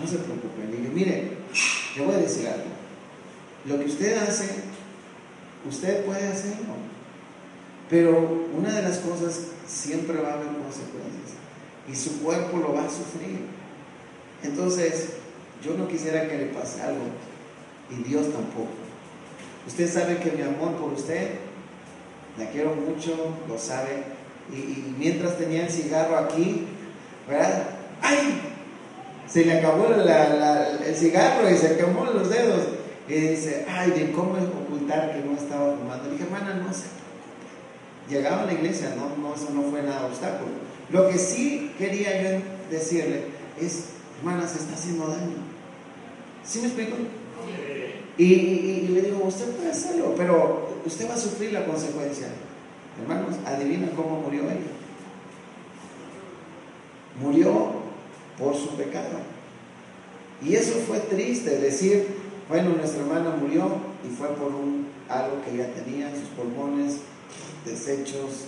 no 0.01 0.07
se 0.07 0.17
preocupe. 0.17 0.67
Le 0.71 0.77
dije, 0.77 0.91
mire, 0.93 1.31
le 1.97 2.05
voy 2.05 2.15
a 2.15 2.19
decir 2.19 2.49
algo. 2.49 2.65
Lo 3.67 3.79
que 3.79 3.87
usted 3.87 4.19
hace, 4.19 4.49
usted 5.69 6.05
puede 6.05 6.29
hacerlo. 6.29 6.75
Pero 7.89 8.47
una 8.57 8.73
de 8.73 8.83
las 8.83 8.99
cosas 8.99 9.41
siempre 9.67 10.21
va 10.21 10.31
a 10.31 10.35
haber 10.35 10.49
consecuencias. 10.49 11.35
Y 11.91 11.95
su 11.95 12.23
cuerpo 12.23 12.59
lo 12.59 12.75
va 12.75 12.85
a 12.85 12.91
sufrir. 12.91 13.41
Entonces, 14.43 15.11
yo 15.65 15.75
no 15.75 15.89
quisiera 15.89 16.29
que 16.29 16.37
le 16.37 16.47
pase 16.47 16.83
algo. 16.83 17.05
Y 17.91 18.03
Dios 18.09 18.33
tampoco. 18.33 18.71
Usted 19.67 19.91
sabe 19.91 20.19
que 20.19 20.33
mi 20.33 20.43
amor 20.43 20.77
por 20.77 20.93
usted, 20.93 21.31
la 22.39 22.47
quiero 22.51 22.75
mucho, 22.75 23.15
lo 23.49 23.59
sabe. 23.59 24.05
Y, 24.53 24.95
mientras 24.99 25.39
tenía 25.39 25.65
el 25.65 25.71
cigarro 25.71 26.19
aquí, 26.19 26.67
¿verdad? 27.29 27.71
¡Ay! 28.03 28.41
Se 29.27 29.45
le 29.45 29.59
acabó 29.59 29.87
el 29.87 30.95
cigarro 30.95 31.51
y 31.51 31.57
se 31.57 31.77
quemó 31.77 32.05
los 32.05 32.29
dedos. 32.29 32.63
Y 33.09 33.15
dice, 33.15 33.67
ay, 33.69 33.91
de 33.91 34.13
cómo 34.13 34.35
ocultar 34.35 35.13
que 35.13 35.27
no 35.27 35.37
estaba 35.37 35.77
fumando. 35.77 36.05
Le 36.05 36.13
dije, 36.13 36.25
hermana, 36.25 36.55
no 36.55 36.73
se 36.73 36.83
preocupe. 36.89 37.05
Llegaba 38.09 38.43
a 38.43 38.47
la 38.47 38.53
iglesia, 38.53 38.95
no, 38.97 39.17
no, 39.17 39.35
eso 39.35 39.49
no 39.51 39.63
fue 39.71 39.83
nada 39.83 40.07
obstáculo. 40.07 40.51
Lo 40.91 41.09
que 41.09 41.19
sí 41.19 41.75
quería 41.79 42.23
yo 42.23 42.41
decirle 42.71 43.25
es, 43.61 43.87
hermana, 44.19 44.47
se 44.47 44.59
está 44.59 44.75
haciendo 44.75 45.07
daño. 45.07 45.37
¿Sí 46.45 46.61
me 46.61 46.67
explico? 46.67 46.97
Y, 48.17 48.89
le 48.91 49.03
digo, 49.03 49.25
usted 49.25 49.51
puede 49.57 49.71
hacerlo, 49.71 50.15
pero 50.17 50.69
usted 50.87 51.09
va 51.09 51.15
a 51.15 51.19
sufrir 51.19 51.53
la 51.53 51.67
consecuencia. 51.67 52.29
Hermanos, 53.01 53.37
adivina 53.45 53.91
cómo 53.97 54.21
murió 54.21 54.43
ella. 54.43 54.73
Murió 57.21 57.73
por 58.39 58.55
su 58.55 58.77
pecado. 58.77 59.19
Y 60.45 60.55
eso 60.55 60.75
fue 60.87 60.99
triste, 60.99 61.59
decir, 61.59 62.07
bueno, 62.49 62.71
nuestra 62.71 63.03
hermana 63.03 63.31
murió 63.31 63.69
y 64.05 64.15
fue 64.15 64.29
por 64.29 64.55
un, 64.55 64.87
algo 65.09 65.43
que 65.45 65.55
ella 65.55 65.73
tenía, 65.75 66.11
sus 66.11 66.29
pulmones, 66.37 66.99
desechos. 67.65 68.47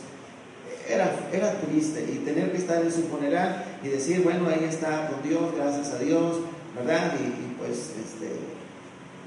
Era, 0.89 1.29
era 1.33 1.61
triste 1.61 2.07
y 2.13 2.19
tener 2.19 2.53
que 2.53 2.59
estar 2.59 2.85
en 2.85 2.93
su 2.93 3.03
funeral 3.05 3.65
y 3.83 3.89
decir, 3.89 4.23
bueno, 4.23 4.49
ahí 4.49 4.65
está 4.69 5.09
con 5.09 5.29
Dios, 5.29 5.55
gracias 5.57 5.93
a 5.93 5.99
Dios, 5.99 6.37
¿verdad? 6.77 7.15
Y 7.19 7.59
pues, 7.59 7.91
este, 7.99 8.31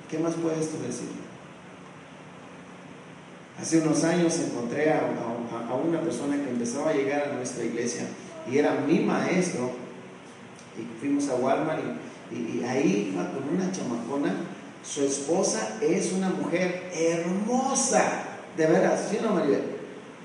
¿Qué 0.09 0.17
más 0.17 0.33
puedes 0.33 0.71
tú 0.71 0.81
decir? 0.81 1.09
Hace 3.61 3.79
unos 3.81 4.03
años 4.03 4.39
encontré 4.39 4.91
a, 4.91 5.01
una 5.75 6.01
persona 6.01 6.35
que 6.35 6.49
empezaba 6.49 6.89
a 6.89 6.93
llegar 6.93 7.29
a 7.29 7.33
nuestra 7.35 7.63
iglesia 7.63 8.07
y 8.49 8.57
era 8.57 8.73
mi 8.87 8.99
maestro. 9.01 9.69
Y 10.77 10.99
fuimos 10.99 11.29
a 11.29 11.35
Walmart 11.35 11.81
y, 12.31 12.63
ahí 12.63 13.11
iba 13.13 13.29
con 13.31 13.55
una 13.55 13.71
chamacona. 13.71 14.33
Su 14.83 15.03
esposa 15.03 15.77
es 15.81 16.13
una 16.13 16.29
mujer 16.29 16.89
hermosa, 16.93 18.23
de 18.57 18.65
veras, 18.65 19.09
¿sí 19.11 19.19
no, 19.21 19.33
María? 19.33 19.59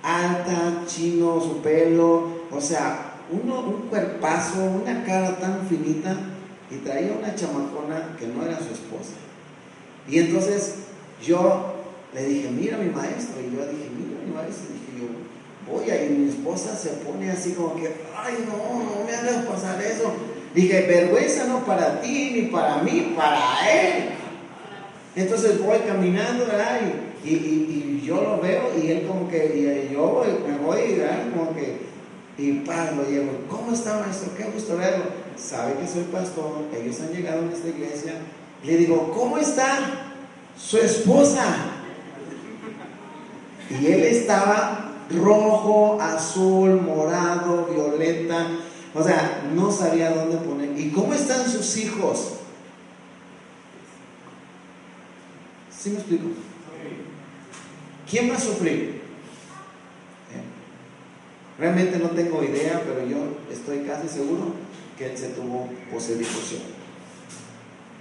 Alta, 0.02 0.84
chino, 0.86 1.40
su 1.40 1.60
pelo, 1.60 2.46
o 2.50 2.60
sea, 2.60 3.16
uno, 3.30 3.60
un 3.60 3.88
cuerpazo, 3.88 4.62
una 4.62 5.04
cara 5.04 5.38
tan 5.38 5.66
finita 5.66 6.16
y 6.70 6.76
traía 6.76 7.12
una 7.12 7.34
chamacona 7.34 8.16
que 8.18 8.28
no 8.28 8.44
era 8.44 8.58
su 8.58 8.72
esposa. 8.72 9.14
Y 10.08 10.18
entonces 10.18 10.75
yo 11.23 11.75
le 12.12 12.26
dije, 12.26 12.49
mira 12.50 12.78
mi 12.78 12.90
maestro, 12.90 13.40
y 13.40 13.56
yo 13.56 13.66
dije, 13.66 13.88
mira 13.96 14.20
mi 14.25 14.32
maestro, 14.32 14.66
y 14.70 14.73
dije 14.75 15.02
yo, 15.02 15.73
voy 15.73 15.90
a 15.90 16.04
ir, 16.04 16.11
mi 16.11 16.28
esposa 16.28 16.76
se 16.76 16.90
pone 16.90 17.30
así 17.30 17.52
como 17.52 17.75
que, 17.76 17.90
ay 18.16 18.46
no, 18.46 18.84
no 18.84 19.04
me 19.04 19.14
hagas 19.14 19.46
pasar 19.46 19.82
eso. 19.82 20.12
Dije, 20.54 20.87
vergüenza 20.87 21.46
no 21.46 21.64
para 21.64 22.00
ti, 22.00 22.30
ni 22.32 22.42
para 22.42 22.78
mí, 22.82 23.14
para 23.16 23.70
él. 23.73 24.04
Entonces 25.17 25.60
voy 25.60 25.78
caminando, 25.78 26.47
¿verdad? 26.47 26.80
Y, 27.25 27.28
y, 27.28 28.02
yo 28.04 28.21
lo 28.21 28.38
veo 28.38 28.71
y 28.76 28.90
él 28.90 29.06
como 29.06 29.28
que, 29.30 29.47
y 29.56 29.93
yo 29.95 30.23
me 30.47 30.58
voy, 30.58 30.95
¿verdad? 30.99 31.25
Como 31.34 31.54
que, 31.54 31.78
y 32.36 32.52
pa, 32.60 32.90
lo 32.90 33.08
llevo, 33.08 33.32
¿cómo 33.49 33.73
está 33.73 33.99
maestro? 33.99 34.32
Qué 34.36 34.45
gusto 34.45 34.76
verlo. 34.76 35.04
Sabe 35.36 35.75
que 35.75 35.86
soy 35.88 36.02
pastor, 36.04 36.67
ellos 36.78 37.00
han 37.00 37.12
llegado 37.12 37.49
a 37.49 37.52
esta 37.52 37.69
iglesia, 37.69 38.12
le 38.64 38.76
digo, 38.78 39.12
¿cómo 39.12 39.38
está 39.38 39.78
su 40.56 40.78
esposa? 40.78 41.44
Y 43.70 43.86
él 43.86 44.04
estaba 44.04 44.92
rojo, 45.10 45.98
azul, 46.00 46.80
morado, 46.80 47.66
violeta. 47.66 48.48
O 48.94 49.02
sea, 49.02 49.42
no 49.54 49.70
sabía 49.70 50.10
dónde 50.10 50.36
poner. 50.38 50.78
¿Y 50.78 50.90
cómo 50.90 51.14
están 51.14 51.48
sus 51.48 51.76
hijos? 51.76 52.34
¿Sí 55.76 55.90
me 55.90 55.96
explico? 55.96 56.28
¿Quién 58.08 58.30
va 58.30 58.36
a 58.36 58.40
sufrir? 58.40 59.02
¿Eh? 60.32 60.42
Realmente 61.58 61.98
no 61.98 62.10
tengo 62.10 62.42
idea, 62.42 62.82
pero 62.86 63.06
yo 63.06 63.18
estoy 63.52 63.80
casi 63.80 64.08
seguro 64.08 64.54
que 64.96 65.10
él 65.10 65.18
se 65.18 65.30
tuvo 65.30 65.68
posesión. 65.92 66.83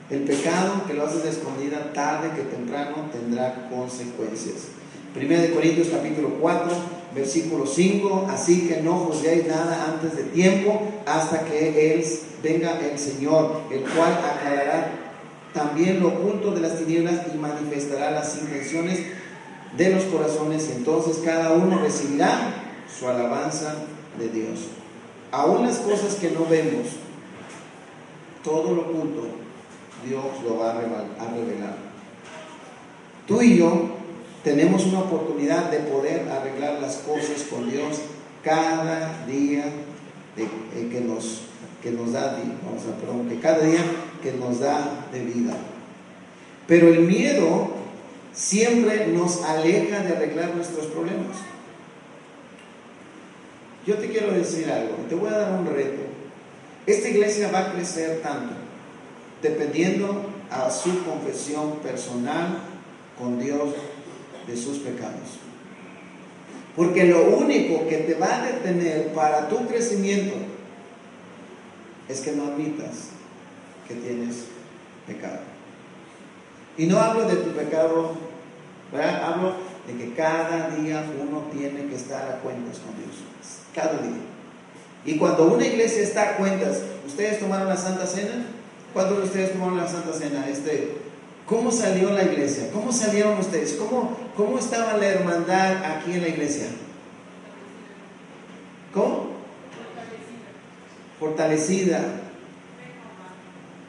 El 0.10 0.22
pecado 0.24 0.84
que 0.86 0.94
lo 0.94 1.06
haces 1.06 1.24
de 1.24 1.30
escondida, 1.30 1.94
tarde 1.94 2.32
que 2.36 2.44
temprano, 2.44 3.10
tendrá 3.12 3.70
consecuencias. 3.70 4.68
Primera 5.14 5.42
de 5.42 5.54
Corintios 5.54 5.88
capítulo 5.88 6.30
4, 6.42 6.72
versículo 7.16 7.66
5, 7.66 8.28
así 8.30 8.68
que 8.68 8.82
no 8.82 8.96
juzguéis 8.96 9.48
nada 9.48 9.94
antes 9.94 10.18
de 10.18 10.24
tiempo, 10.24 10.82
hasta 11.06 11.46
que 11.46 12.04
venga 12.42 12.80
el 12.82 13.00
Señor, 13.00 13.62
el 13.72 13.82
cual 13.82 14.12
aclarará 14.14 14.92
también 15.54 16.02
lo 16.02 16.10
oculto 16.10 16.52
de 16.52 16.62
las 16.62 16.80
tinieblas 16.80 17.22
y 17.34 17.38
manifestará 17.38 18.12
las 18.12 18.36
intenciones 18.38 19.00
de 19.78 19.90
los 19.90 20.04
corazones. 20.06 20.70
Entonces 20.76 21.22
cada 21.24 21.54
uno 21.54 21.80
recibirá 21.80 22.56
su 23.00 23.08
alabanza 23.08 23.76
de 24.20 24.30
Dios. 24.30 24.68
Aún 25.32 25.66
las 25.66 25.78
cosas 25.78 26.16
que 26.16 26.32
no 26.32 26.46
vemos, 26.46 26.88
todo 28.44 28.76
lo 28.76 28.82
oculto 28.82 29.43
Dios 30.06 30.44
lo 30.44 30.60
va 30.60 30.72
a 30.72 30.74
revelar. 30.74 31.76
Tú 33.28 33.42
y 33.42 33.58
yo 33.58 33.98
tenemos 34.44 34.86
una 34.86 35.00
oportunidad 35.00 35.72
de 35.72 35.80
poder 35.80 36.28
arreglar 36.30 36.82
las 36.82 36.98
cosas 36.98 37.44
con 37.50 37.70
Dios 37.70 38.02
cada 38.44 39.26
día 39.26 39.66
eh, 40.36 40.90
que, 40.92 41.02
nos, 41.02 41.44
que 41.82 41.92
nos 41.92 42.12
da, 42.12 42.38
que 43.30 43.40
cada 43.40 43.60
día 43.60 43.82
que 44.22 44.34
nos 44.34 44.60
da 44.60 45.08
de 45.12 45.22
vida. 45.22 45.54
Pero 46.68 46.90
el 46.90 47.02
miedo 47.02 47.72
siempre 48.34 49.08
nos 49.08 49.44
aleja 49.44 50.00
de 50.00 50.16
arreglar 50.16 50.56
nuestros 50.56 50.88
problemas. 50.88 51.38
Yo 53.86 53.96
te 53.96 54.10
quiero 54.10 54.32
decir 54.32 54.70
algo, 54.70 54.96
te 55.08 55.16
voy 55.16 55.30
a 55.30 55.38
dar 55.38 55.52
un 55.60 55.66
reto. 55.66 56.02
Esta 56.86 57.10
iglesia 57.10 57.50
va 57.52 57.60
a 57.60 57.74
crecer 57.74 58.22
tanto 58.22 58.63
dependiendo 59.44 60.26
a 60.50 60.72
su 60.72 61.04
confesión 61.04 61.78
personal 61.84 62.60
con 63.20 63.40
Dios 63.40 63.76
de 64.48 64.58
sus 64.58 64.80
pecados. 64.80 65.38
Porque 66.76 67.06
lo 67.06 67.26
único 67.26 67.88
que 67.88 67.98
te 67.98 68.16
va 68.16 68.42
a 68.42 68.46
detener 68.46 69.14
para 69.14 69.48
tu 69.48 69.68
crecimiento 69.68 70.34
es 72.10 72.22
que 72.22 72.32
no 72.32 72.46
admitas 72.46 73.10
que 73.88 73.94
tienes 73.96 74.46
pecado. 75.06 75.42
Y 76.78 76.88
no 76.88 77.00
hablo 77.00 77.28
de 77.28 77.36
tu 77.36 77.52
pecado, 77.52 78.14
hablo 78.92 79.54
de 79.86 79.98
que 79.98 80.14
cada 80.14 80.70
día 80.70 81.06
uno 81.22 81.44
tiene 81.52 81.86
que 81.88 81.96
estar 81.96 82.32
a 82.32 82.40
cuentas 82.40 82.80
con 82.80 82.96
Dios. 82.98 83.18
Cada 83.76 84.02
día. 84.02 84.22
Y 85.06 85.18
cuando 85.18 85.54
una 85.54 85.68
iglesia 85.68 86.02
está 86.02 86.32
a 86.32 86.38
cuentas, 86.38 86.82
¿ustedes 87.06 87.40
tomaron 87.40 87.68
la 87.68 87.78
Santa 87.78 88.08
Cena? 88.08 88.46
¿Cuántos 88.94 89.18
de 89.18 89.24
ustedes 89.24 89.54
tomaron 89.54 89.78
la 89.78 89.88
Santa 89.88 90.14
Cena? 90.14 90.48
Este, 90.48 90.98
¿Cómo 91.48 91.72
salió 91.72 92.12
la 92.12 92.24
iglesia? 92.24 92.70
¿Cómo 92.72 92.92
salieron 92.92 93.38
ustedes? 93.40 93.74
¿Cómo, 93.74 94.16
¿Cómo 94.38 94.58
estaba 94.58 94.98
la 94.98 95.08
hermandad 95.08 95.84
aquí 95.84 96.14
en 96.14 96.22
la 96.22 96.28
iglesia? 96.30 96.68
¿Cómo? 98.94 99.28
Fortalecida. 101.20 102.02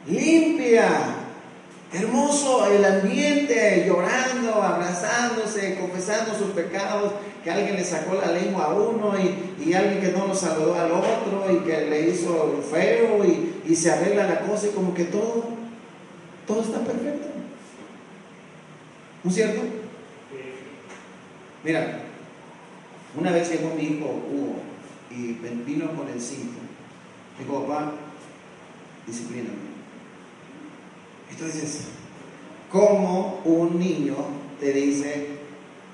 Limpia. 0.07 1.24
Hermoso 1.95 2.67
el 2.67 2.83
ambiente, 2.83 3.85
llorando, 3.87 4.61
abrazándose, 4.61 5.77
confesando 5.79 6.37
sus 6.37 6.49
pecados, 6.49 7.13
que 7.41 7.49
alguien 7.49 7.77
le 7.77 7.85
sacó 7.85 8.15
la 8.15 8.33
lengua 8.33 8.65
a 8.65 8.73
uno 8.73 9.13
y, 9.17 9.73
alguien 9.73 10.01
que 10.01 10.11
no 10.11 10.27
lo 10.27 10.35
saludó 10.35 10.75
al 10.75 10.91
otro 10.91 11.45
y 11.51 11.65
que 11.65 11.89
le 11.89 12.09
hizo 12.09 12.61
feo 12.69 13.23
y, 13.23 13.61
y 13.65 13.75
se 13.75 13.91
arregla 13.91 14.27
la 14.27 14.41
cosa 14.41 14.67
y 14.67 14.71
como 14.71 14.93
que 14.93 15.05
todo, 15.05 15.45
todo 16.45 16.61
está 16.61 16.79
perfecto. 16.79 17.27
¿No 19.23 19.29
es 19.29 19.35
cierto? 19.35 19.61
Mira, 21.63 21.99
Una 23.17 23.31
vez 23.31 23.49
llegó 23.49 23.73
mi 23.73 23.83
hijo 23.83 24.05
Hugo 24.05 24.55
y 25.09 25.37
vino 25.65 25.95
con 25.95 26.09
el 26.09 26.19
cinto. 26.19 26.59
Dijo, 27.39 27.65
papá, 27.65 27.93
disciplíname. 29.07 29.74
Entonces, 31.31 31.81
¿cómo 32.71 33.41
un 33.45 33.79
niño 33.79 34.15
te 34.59 34.73
dice 34.73 35.27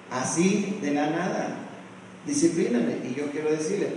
así 0.10 0.78
de 0.82 0.94
la 0.94 1.10
nada? 1.10 1.58
Disciplíname. 2.26 2.98
Y 3.10 3.16
yo 3.16 3.32
quiero 3.32 3.52
decirle, 3.52 3.90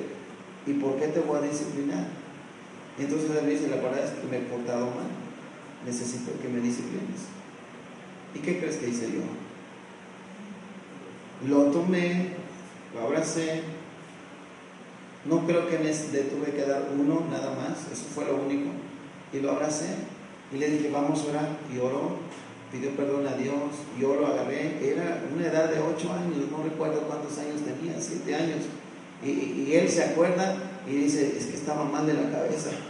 ¿y 0.67 0.75
por 0.75 0.97
qué 0.97 1.09
te 1.09 1.21
voy 1.21 1.39
a 1.39 1.43
disciplinar? 1.43 2.07
Entonces 2.99 3.31
él 3.31 3.51
dice, 3.51 3.69
la 3.69 3.77
verdad 3.77 4.05
es 4.05 4.11
que 4.11 4.27
me 4.29 4.39
he 4.39 4.41
portado 4.41 4.87
mal. 4.87 5.09
Necesito 5.85 6.33
que 6.41 6.49
me 6.49 6.61
disciplines. 6.61 7.29
¿Y 8.35 8.39
qué 8.39 8.59
crees 8.59 8.77
que 8.77 8.89
hice 8.89 9.09
yo? 9.13 9.23
Lo 11.49 11.65
tomé, 11.65 12.31
lo 12.95 13.03
abracé. 13.03 13.63
No 15.25 15.47
creo 15.47 15.69
que 15.69 15.79
le 15.79 15.93
tuve 15.93 16.53
que 16.53 16.63
dar 16.63 16.89
uno 16.99 17.27
nada 17.31 17.55
más, 17.55 17.91
eso 17.93 18.05
fue 18.15 18.25
lo 18.27 18.37
único. 18.37 18.71
Y 19.33 19.41
lo 19.41 19.53
abracé 19.53 19.97
y 20.55 20.59
le 20.59 20.71
dije, 20.71 20.91
vamos 20.91 21.25
a 21.25 21.31
orar. 21.31 21.49
Y 21.75 21.79
oró, 21.79 22.17
pidió 22.71 22.91
perdón 22.91 23.27
a 23.27 23.37
Dios, 23.37 23.55
yo 24.01 24.15
lo 24.15 24.27
agarré. 24.27 24.79
Era 24.83 25.23
una 25.35 25.47
edad 25.47 25.71
de 25.71 25.81
ocho 25.81 26.13
años, 26.13 26.49
no 26.51 26.63
recuerdo 26.63 27.03
cuántos 27.03 27.37
años 27.39 27.61
tenía, 27.63 28.01
siete 28.01 28.35
años. 28.35 28.61
Y, 29.25 29.29
y 29.31 29.75
él 29.75 29.89
se 29.89 30.05
acuerda 30.05 30.57
y 30.87 30.95
dice, 30.95 31.35
es 31.37 31.47
que 31.47 31.57
estaba 31.57 31.85
mal 31.85 32.07
de 32.07 32.15
la 32.15 32.31
cabeza. 32.31 32.71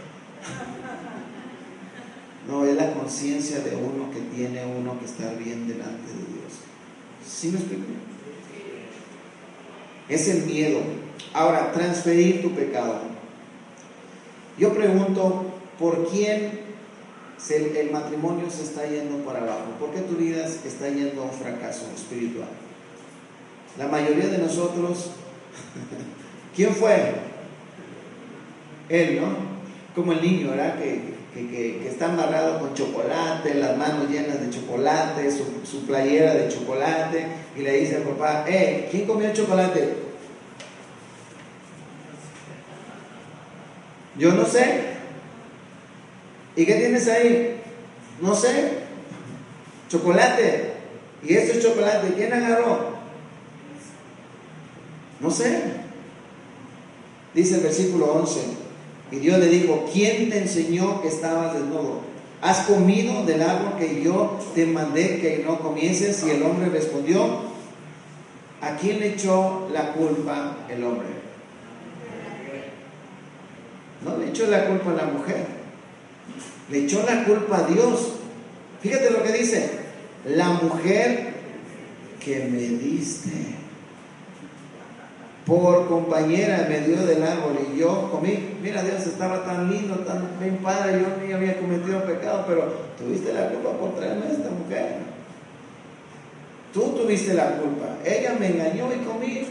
No, 2.47 2.63
es 2.63 2.75
la 2.75 2.93
conciencia 2.93 3.57
de 3.61 3.75
uno 3.75 4.11
que 4.11 4.19
tiene 4.35 4.63
uno 4.63 4.99
que 4.99 5.05
estar 5.05 5.35
bien 5.35 5.67
delante 5.67 6.11
de 6.11 6.31
Dios. 6.31 6.53
¿Sí 7.27 7.47
me 7.47 7.57
explico? 7.57 7.85
Es 10.07 10.27
el 10.27 10.43
miedo. 10.43 10.81
Ahora, 11.33 11.71
transferir 11.71 12.43
tu 12.43 12.51
pecado. 12.51 13.01
Yo 14.59 14.75
pregunto, 14.75 15.45
¿por 15.79 16.07
quién 16.09 16.64
el 17.49 17.91
matrimonio 17.91 18.49
se 18.49 18.63
está 18.63 18.87
yendo 18.87 19.17
para 19.25 19.39
abajo? 19.39 19.71
¿Por 19.79 19.91
qué 19.91 20.01
tu 20.01 20.15
vida 20.15 20.45
está 20.45 20.89
yendo 20.89 21.21
a 21.21 21.25
un 21.25 21.31
fracaso 21.31 21.85
espiritual? 21.95 22.47
La 23.77 23.87
mayoría 23.87 24.27
de 24.27 24.37
nosotros, 24.37 25.11
¿quién 26.55 26.73
fue? 26.73 27.13
Él, 28.89 29.21
¿no? 29.21 29.35
Como 29.93 30.13
el 30.13 30.21
niño, 30.21 30.51
¿verdad? 30.51 30.79
Que, 30.79 31.15
está 31.85 32.05
amarrado 32.05 32.61
con 32.61 32.73
chocolate, 32.73 33.55
las 33.55 33.77
manos 33.77 34.09
llenas 34.09 34.39
de 34.39 34.49
chocolate, 34.49 35.29
su, 35.29 35.43
su, 35.69 35.85
playera 35.85 36.33
de 36.33 36.47
chocolate, 36.47 37.27
y 37.57 37.61
le 37.61 37.81
dice 37.81 37.97
al 37.97 38.03
papá, 38.03 38.45
eh, 38.47 38.87
¿quién 38.89 39.05
comió 39.05 39.33
chocolate? 39.33 39.95
Yo 44.17 44.31
no 44.31 44.45
sé. 44.45 44.94
¿Y 46.55 46.65
qué 46.65 46.75
tienes 46.75 47.07
ahí? 47.07 47.61
No 48.21 48.33
sé. 48.33 48.85
Chocolate. 49.89 50.73
¿Y 51.23 51.33
este 51.33 51.59
chocolate 51.59 52.13
quién 52.15 52.33
agarró? 52.33 52.95
No 55.19 55.31
sé. 55.31 55.63
Dice 57.33 57.55
el 57.55 57.61
versículo 57.61 58.13
11. 58.13 58.39
Y 59.11 59.17
Dios 59.17 59.39
le 59.39 59.47
dijo, 59.47 59.85
¿quién 59.91 60.29
te 60.29 60.39
enseñó 60.39 61.01
que 61.01 61.09
estabas 61.09 61.53
desnudo? 61.53 62.01
¿Has 62.41 62.59
comido 62.61 63.25
del 63.25 63.41
árbol 63.41 63.77
que 63.79 64.03
yo 64.03 64.39
te 64.53 64.65
mandé 64.65 65.19
que 65.19 65.43
no 65.45 65.59
comieses? 65.59 66.23
Y 66.25 66.31
el 66.31 66.43
hombre 66.43 66.69
respondió, 66.69 67.41
¿a 68.61 68.75
quién 68.77 68.99
le 68.99 69.13
echó 69.13 69.67
la 69.71 69.93
culpa 69.93 70.57
el 70.69 70.83
hombre? 70.83 71.07
No 74.03 74.17
le 74.17 74.29
echó 74.29 74.47
la 74.47 74.67
culpa 74.67 74.91
a 74.91 74.93
la 74.93 75.05
mujer, 75.05 75.47
le 76.69 76.79
echó 76.79 77.03
la 77.03 77.23
culpa 77.23 77.59
a 77.59 77.67
Dios. 77.67 78.13
Fíjate 78.81 79.11
lo 79.11 79.23
que 79.23 79.33
dice, 79.33 79.69
la 80.25 80.49
mujer 80.49 81.33
que 82.23 82.39
me 82.45 82.59
diste 82.59 83.55
por 85.45 85.87
compañera 85.87 86.65
me 86.67 86.81
dio 86.81 87.05
del 87.05 87.21
árbol 87.21 87.59
y 87.71 87.79
yo 87.79 88.09
comí. 88.11 88.57
Mira, 88.63 88.81
Dios 88.81 89.05
estaba 89.05 89.45
tan 89.45 89.69
lindo, 89.71 89.95
tan 89.99 90.27
bien 90.39 90.57
padre, 90.57 91.01
yo 91.01 91.23
ni 91.23 91.31
había 91.31 91.59
cometido 91.59 92.03
pecado, 92.03 92.45
pero 92.47 92.73
tuviste 92.97 93.31
la 93.31 93.49
culpa 93.49 93.71
por 93.77 93.95
traerme 93.95 94.25
a 94.25 94.31
esta 94.31 94.49
mujer. 94.49 94.95
Tú 96.73 96.81
tuviste 96.97 97.35
la 97.35 97.57
culpa. 97.57 97.97
Ella 98.03 98.35
me 98.39 98.47
engañó 98.47 98.89
y 98.91 99.05
comí, 99.05 99.47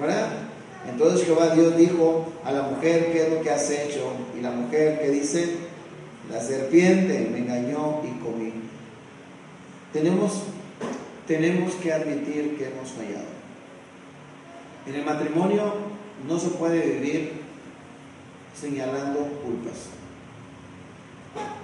¿verdad? 0.00 0.30
Entonces 0.90 1.24
Jehová 1.24 1.54
Dios 1.54 1.76
dijo 1.76 2.26
a 2.44 2.50
la 2.52 2.62
mujer, 2.62 3.12
¿qué 3.12 3.26
es 3.26 3.32
lo 3.32 3.40
que 3.40 3.50
has 3.50 3.70
hecho? 3.70 4.12
Y 4.36 4.42
la 4.42 4.50
mujer 4.50 5.00
que 5.00 5.10
dice, 5.10 5.56
la 6.30 6.40
serpiente 6.40 7.28
me 7.30 7.38
engañó 7.38 8.02
y 8.04 8.18
comí. 8.22 8.52
Tenemos, 9.92 10.42
tenemos 11.26 11.74
que 11.74 11.92
admitir 11.92 12.56
que 12.56 12.68
hemos 12.68 12.90
fallado. 12.90 13.34
En 14.86 14.94
el 14.94 15.04
matrimonio 15.04 15.74
no 16.28 16.38
se 16.38 16.48
puede 16.48 16.80
vivir 16.80 17.32
señalando 18.58 19.20
culpas. 19.44 19.88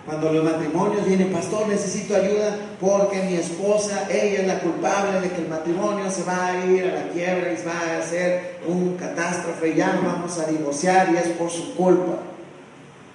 Cuando 0.06 0.32
los 0.32 0.44
matrimonios 0.44 1.06
vienen, 1.06 1.30
pastor, 1.30 1.68
necesito 1.68 2.16
ayuda 2.16 2.56
porque 2.80 3.22
mi 3.22 3.34
esposa, 3.34 4.08
ella 4.10 4.40
es 4.40 4.46
la 4.46 4.58
culpable 4.60 5.20
de 5.20 5.30
que 5.30 5.42
el 5.42 5.48
matrimonio 5.48 6.10
se 6.10 6.24
va 6.24 6.46
a 6.48 6.66
ir 6.66 6.84
a 6.84 6.94
la 6.94 7.08
quiebra 7.10 7.52
y 7.52 7.66
va 7.66 7.94
a 7.94 7.98
hacer 7.98 8.58
un 8.66 8.96
catástrofe, 8.96 9.74
ya 9.74 10.00
vamos 10.02 10.38
a 10.38 10.46
divorciar 10.46 11.12
y 11.12 11.16
es 11.16 11.28
por 11.36 11.50
su 11.50 11.74
culpa. 11.74 12.18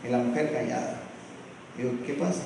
Y 0.07 0.09
la 0.09 0.19
mujer 0.19 0.53
callada. 0.53 0.94
Digo, 1.77 1.91
¿qué 2.05 2.13
pasa? 2.13 2.43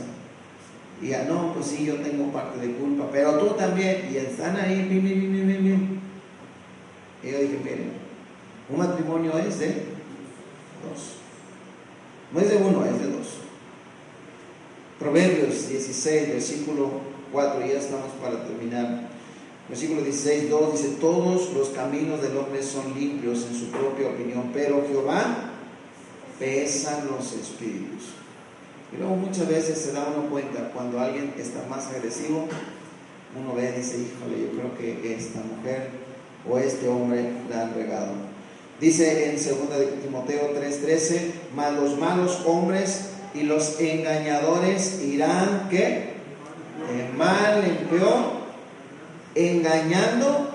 Y 1.01 1.09
ya 1.09 1.23
no, 1.25 1.53
pues 1.53 1.67
sí, 1.67 1.85
yo 1.85 1.95
tengo 1.95 2.31
parte 2.31 2.59
de 2.59 2.73
culpa, 2.73 3.05
pero 3.11 3.37
tú 3.37 3.55
también. 3.55 4.09
Y 4.11 4.17
están 4.17 4.57
ahí, 4.57 4.85
mi, 4.89 4.99
mi, 4.99 5.15
mi, 5.15 5.41
mi, 5.41 5.57
mi. 5.57 5.99
Y 7.23 7.31
yo 7.31 7.39
dije, 7.39 7.59
miren, 7.63 7.91
un 8.69 8.77
matrimonio 8.77 9.37
es 9.37 9.59
de 9.59 9.67
dos. 9.67 11.15
No 12.33 12.39
es 12.39 12.49
de 12.49 12.57
uno, 12.57 12.85
es 12.85 12.99
de 12.99 13.11
dos. 13.11 13.27
Proverbios 14.99 15.69
16, 15.69 16.29
versículo 16.29 16.89
4, 17.31 17.65
ya 17.65 17.79
estamos 17.79 18.11
para 18.21 18.43
terminar. 18.45 19.09
Versículo 19.69 20.01
16, 20.01 20.49
2 20.49 20.71
dice, 20.71 20.95
todos 20.99 21.53
los 21.53 21.69
caminos 21.69 22.21
del 22.21 22.35
hombre 22.37 22.63
son 22.63 22.93
limpios 22.99 23.45
en 23.45 23.55
su 23.55 23.67
propia 23.67 24.09
opinión, 24.09 24.49
pero 24.51 24.83
Jehová 24.87 25.51
pesa 26.39 27.05
los 27.05 27.33
espíritus. 27.33 28.18
Y 28.91 28.97
luego 28.97 29.15
muchas 29.15 29.47
veces 29.47 29.77
se 29.79 29.91
da 29.91 30.07
uno 30.15 30.29
cuenta 30.29 30.71
cuando 30.73 30.99
alguien 30.99 31.33
está 31.37 31.65
más 31.69 31.87
agresivo, 31.87 32.47
uno 33.39 33.53
ve 33.53 33.71
y 33.75 33.79
dice, 33.79 33.97
híjole, 33.97 34.41
yo 34.41 34.49
creo 34.51 34.77
que 34.77 35.15
esta 35.15 35.41
mujer 35.41 35.89
o 36.49 36.57
este 36.57 36.87
hombre 36.87 37.31
la 37.49 37.63
han 37.63 37.73
regado. 37.75 38.13
Dice 38.79 39.29
en 39.29 39.35
2 39.35 39.43
Timoteo 40.03 40.53
3:13, 40.55 41.31
mas 41.55 41.73
los 41.73 41.97
malos 41.97 42.41
hombres 42.45 43.09
y 43.33 43.43
los 43.43 43.79
engañadores 43.79 45.01
irán, 45.03 45.67
¿qué? 45.69 46.13
En 46.89 47.17
mal, 47.17 47.63
en 47.63 47.87
peor, 47.87 48.39
engañando 49.35 50.49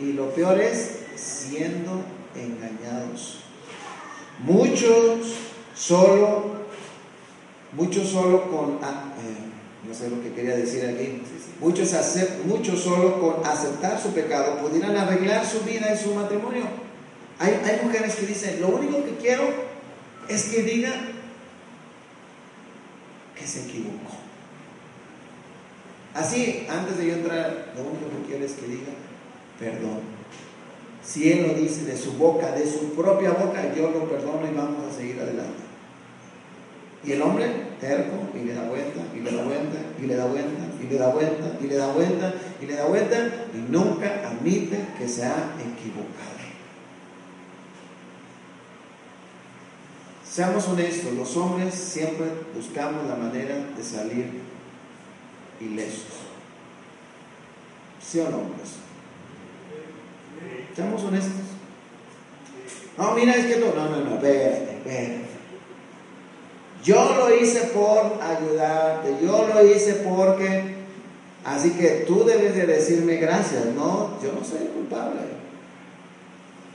y 0.00 0.12
lo 0.12 0.30
peor 0.30 0.60
es 0.60 0.98
siendo 1.14 2.02
engañados. 2.34 3.38
Muchos 4.40 5.36
solo, 5.76 6.53
muchos 7.76 8.08
solo 8.08 8.50
con, 8.50 8.78
ah, 8.82 9.12
eh, 9.18 9.88
no 9.88 9.94
sé 9.94 10.10
lo 10.10 10.22
que 10.22 10.32
quería 10.32 10.56
decir 10.56 10.84
aquí, 10.86 11.22
muchos, 11.60 11.92
muchos 12.46 12.80
solo 12.80 13.20
con 13.20 13.46
aceptar 13.46 14.00
su 14.00 14.12
pecado 14.12 14.58
pudieran 14.58 14.96
arreglar 14.96 15.46
su 15.46 15.60
vida 15.60 15.92
y 15.94 15.98
su 15.98 16.14
matrimonio. 16.14 16.64
Hay, 17.38 17.60
hay 17.64 17.80
mujeres 17.84 18.14
que 18.14 18.26
dicen, 18.26 18.60
lo 18.60 18.68
único 18.68 19.04
que 19.04 19.16
quiero 19.16 19.44
es 20.28 20.44
que 20.44 20.62
diga 20.62 20.92
que 23.36 23.46
se 23.46 23.64
equivocó. 23.64 24.14
Así, 26.14 26.66
antes 26.70 26.96
de 26.96 27.08
yo 27.08 27.14
entrar, 27.14 27.72
lo 27.76 27.82
único 27.82 28.08
que 28.08 28.28
quiero 28.28 28.44
es 28.44 28.52
que 28.52 28.66
diga 28.66 28.92
perdón. 29.58 30.00
Si 31.04 31.30
Él 31.30 31.46
lo 31.46 31.54
dice 31.54 31.84
de 31.84 31.96
su 31.96 32.12
boca, 32.12 32.52
de 32.52 32.66
su 32.66 32.94
propia 32.94 33.32
boca, 33.32 33.74
yo 33.74 33.90
lo 33.90 34.08
perdono 34.08 34.50
y 34.50 34.54
vamos 34.54 34.90
a 34.90 34.96
seguir 34.96 35.20
adelante. 35.20 35.62
Y 37.04 37.12
el 37.12 37.22
hombre, 37.22 37.46
y 38.34 38.44
le 38.44 38.54
da 38.54 38.64
vuelta, 38.64 39.00
y 39.14 39.20
le 39.20 39.32
da 39.32 39.44
vuelta, 39.44 39.78
y 39.98 40.06
le 40.06 40.16
da 40.16 40.26
vuelta, 40.26 40.60
y 40.80 40.86
le 40.86 40.96
da 40.96 41.08
vuelta, 41.08 41.58
y 41.60 41.66
le 41.66 41.76
da 41.76 41.92
vuelta, 41.92 42.34
y 42.60 42.66
le 42.66 42.76
da 42.76 42.86
vuelta, 42.86 43.16
y 43.54 43.72
nunca 43.72 44.28
admite 44.28 44.78
que 44.98 45.08
se 45.08 45.24
ha 45.24 45.54
equivocado. 45.60 46.34
Seamos 50.34 50.66
honestos, 50.66 51.12
los 51.12 51.36
hombres 51.36 51.72
siempre 51.74 52.26
buscamos 52.52 53.06
la 53.06 53.14
manera 53.14 53.54
de 53.76 53.82
salir 53.84 54.40
ilesos. 55.60 56.24
¿Sí 58.04 58.18
o 58.18 58.28
no, 58.28 58.38
hombres? 58.38 58.70
Seamos 60.74 61.04
honestos. 61.04 61.32
No, 62.98 63.14
mira, 63.14 63.36
es 63.36 63.46
que 63.46 63.60
no, 63.60 63.74
no, 63.74 63.88
no, 63.88 64.04
no, 64.04 64.14
espérate, 64.16 64.76
espérate. 64.78 65.33
Yo 66.84 67.16
lo 67.16 67.34
hice 67.34 67.60
por 67.68 68.22
ayudarte, 68.22 69.16
yo 69.22 69.48
lo 69.48 69.66
hice 69.66 69.94
porque, 70.06 70.74
así 71.42 71.70
que 71.70 72.04
tú 72.06 72.24
debes 72.24 72.54
de 72.54 72.66
decirme 72.66 73.16
gracias, 73.16 73.64
no, 73.74 74.20
yo 74.22 74.32
no 74.38 74.44
soy 74.44 74.68
culpable. 74.68 75.20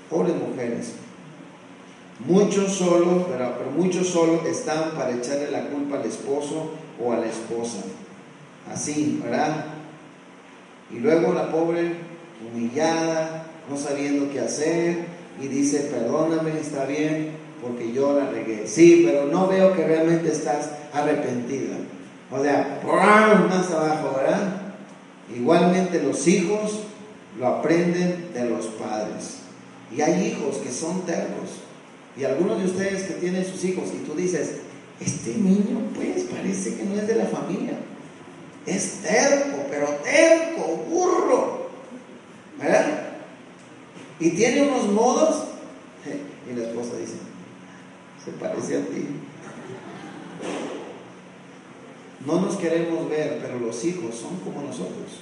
Pobres 0.09 0.33
mujeres. 0.35 0.93
Muchos 2.25 2.73
solo, 2.73 3.27
pero, 3.27 3.53
muchos 3.77 4.07
solo 4.07 4.41
están 4.47 4.91
para 4.91 5.11
echarle 5.11 5.51
la 5.51 5.67
culpa 5.69 5.99
al 5.99 6.05
esposo 6.05 6.71
o 6.99 7.13
a 7.13 7.17
la 7.17 7.27
esposa. 7.27 7.77
Así, 8.73 9.21
¿verdad? 9.23 9.65
Y 10.91 10.97
luego 10.97 11.33
la 11.33 11.51
pobre, 11.51 11.93
humillada, 12.51 13.45
no 13.69 13.77
sabiendo 13.77 14.31
qué 14.31 14.39
hacer, 14.39 15.05
y 15.39 15.47
dice, 15.47 15.91
perdóname, 15.91 16.59
está 16.59 16.85
bien, 16.85 17.38
porque 17.61 17.91
yo 17.91 18.17
la 18.17 18.29
regué. 18.29 18.67
Sí, 18.67 19.03
pero 19.05 19.25
no 19.25 19.47
veo 19.47 19.75
que 19.75 19.85
realmente 19.85 20.31
estás 20.31 20.69
arrepentida. 20.93 21.77
O 22.31 22.41
sea, 22.41 22.79
más 23.49 23.71
abajo, 23.71 24.15
¿verdad? 24.15 24.61
Igualmente 25.35 26.01
los 26.01 26.27
hijos 26.27 26.81
lo 27.39 27.47
aprenden 27.47 28.31
de 28.33 28.49
los 28.49 28.67
padres. 28.67 29.37
Y 29.95 30.01
hay 30.01 30.27
hijos 30.27 30.57
que 30.57 30.71
son 30.71 31.05
tercos. 31.05 31.61
Y 32.17 32.23
algunos 32.23 32.59
de 32.59 32.65
ustedes 32.65 33.03
que 33.03 33.13
tienen 33.15 33.45
sus 33.45 33.63
hijos 33.63 33.89
y 33.93 34.05
tú 34.05 34.15
dices, 34.15 34.57
este 34.99 35.35
niño 35.35 35.79
pues 35.95 36.23
parece 36.23 36.75
que 36.75 36.83
no 36.83 36.95
es 36.95 37.07
de 37.07 37.15
la 37.15 37.25
familia. 37.25 37.73
Es 38.65 39.01
terco, 39.01 39.57
pero 39.69 39.87
terco, 40.03 40.83
burro. 40.89 41.69
¿Verdad? 42.59 43.09
Y 44.19 44.31
tiene 44.31 44.63
unos 44.63 44.87
modos. 44.89 45.45
Y 46.49 46.55
la 46.55 46.65
esposa 46.65 46.97
dice, 46.97 47.13
se 48.23 48.31
parece 48.31 48.77
a 48.77 48.81
ti. 48.81 49.05
No 52.25 52.41
nos 52.41 52.57
queremos 52.57 53.09
ver, 53.09 53.39
pero 53.41 53.59
los 53.59 53.83
hijos 53.85 54.15
son 54.15 54.37
como 54.37 54.61
nosotros. 54.61 55.21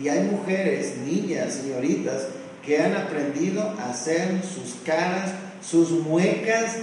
Y 0.00 0.08
hay 0.08 0.28
mujeres, 0.28 0.96
niñas, 1.04 1.54
señoritas, 1.54 2.28
que 2.64 2.80
han 2.80 2.94
aprendido 2.94 3.62
a 3.62 3.90
hacer 3.90 4.42
sus 4.42 4.80
caras, 4.84 5.32
sus 5.60 5.90
muecas, 5.90 6.76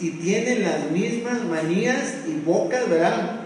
y 0.00 0.10
tienen 0.10 0.62
las 0.62 0.90
mismas 0.90 1.44
manías 1.44 2.16
y 2.28 2.38
bocas, 2.44 2.88
¿verdad? 2.88 3.40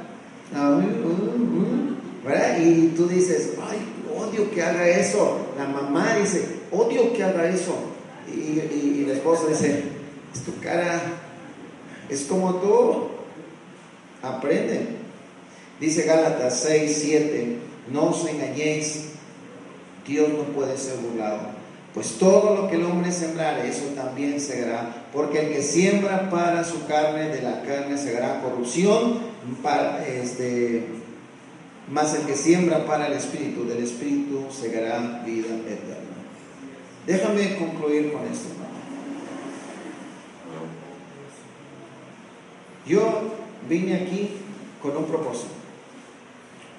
¿verdad? 2.25 2.59
Y 2.61 2.89
tú 2.97 3.07
dices, 3.07 3.53
ay, 3.63 3.79
odio 4.15 4.51
que 4.51 4.63
haga 4.63 4.89
eso. 4.89 5.47
La 5.57 5.67
mamá 5.67 6.17
dice, 6.17 6.45
odio 6.73 7.13
que 7.13 7.23
haga 7.23 7.49
eso. 7.49 7.77
Y, 8.29 8.59
y 8.59 9.05
la 9.07 9.15
esposa 9.15 9.47
dice, 9.49 9.96
es 10.37 10.45
tu 10.45 10.59
cara, 10.61 11.01
es 12.09 12.23
como 12.23 12.55
tú. 12.57 13.09
Aprende. 14.23 14.97
Dice 15.79 16.03
Gálatas 16.03 16.61
6, 16.61 16.99
7, 17.03 17.57
no 17.93 18.11
os 18.11 18.27
engañéis, 18.27 19.11
Dios 20.07 20.29
no 20.31 20.45
puede 20.55 20.77
ser 20.79 20.97
burlado. 20.97 21.41
Pues 21.93 22.19
todo 22.19 22.57
lo 22.57 22.69
que 22.69 22.77
el 22.77 22.85
hombre 22.85 23.13
sembrare, 23.13 23.69
eso 23.69 23.85
también 23.95 24.41
será. 24.41 25.07
Porque 25.13 25.41
el 25.41 25.53
que 25.53 25.63
siembra 25.63 26.29
para 26.31 26.65
su 26.65 26.87
carne, 26.87 27.29
de 27.29 27.43
la 27.43 27.63
carne 27.63 27.97
será 27.99 28.41
corrupción, 28.43 29.19
para, 29.63 30.07
este, 30.07 30.87
más 31.91 32.15
el 32.15 32.23
que 32.23 32.35
siembra 32.35 32.85
para 32.87 33.07
el 33.07 33.13
espíritu, 33.13 33.65
del 33.65 33.85
espíritu 33.85 34.47
segará 34.51 35.23
vida 35.25 35.55
eterna. 35.55 36.17
Déjame 37.07 37.57
concluir 37.57 38.13
con 38.13 38.23
esto. 38.27 38.66
Yo 42.87 43.23
vine 43.69 43.97
aquí 43.97 44.31
con 44.83 44.97
un 44.97 45.05
propósito. 45.05 45.51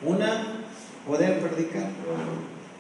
Una, 0.04 0.64
poder 1.06 1.40
predicar 1.40 1.90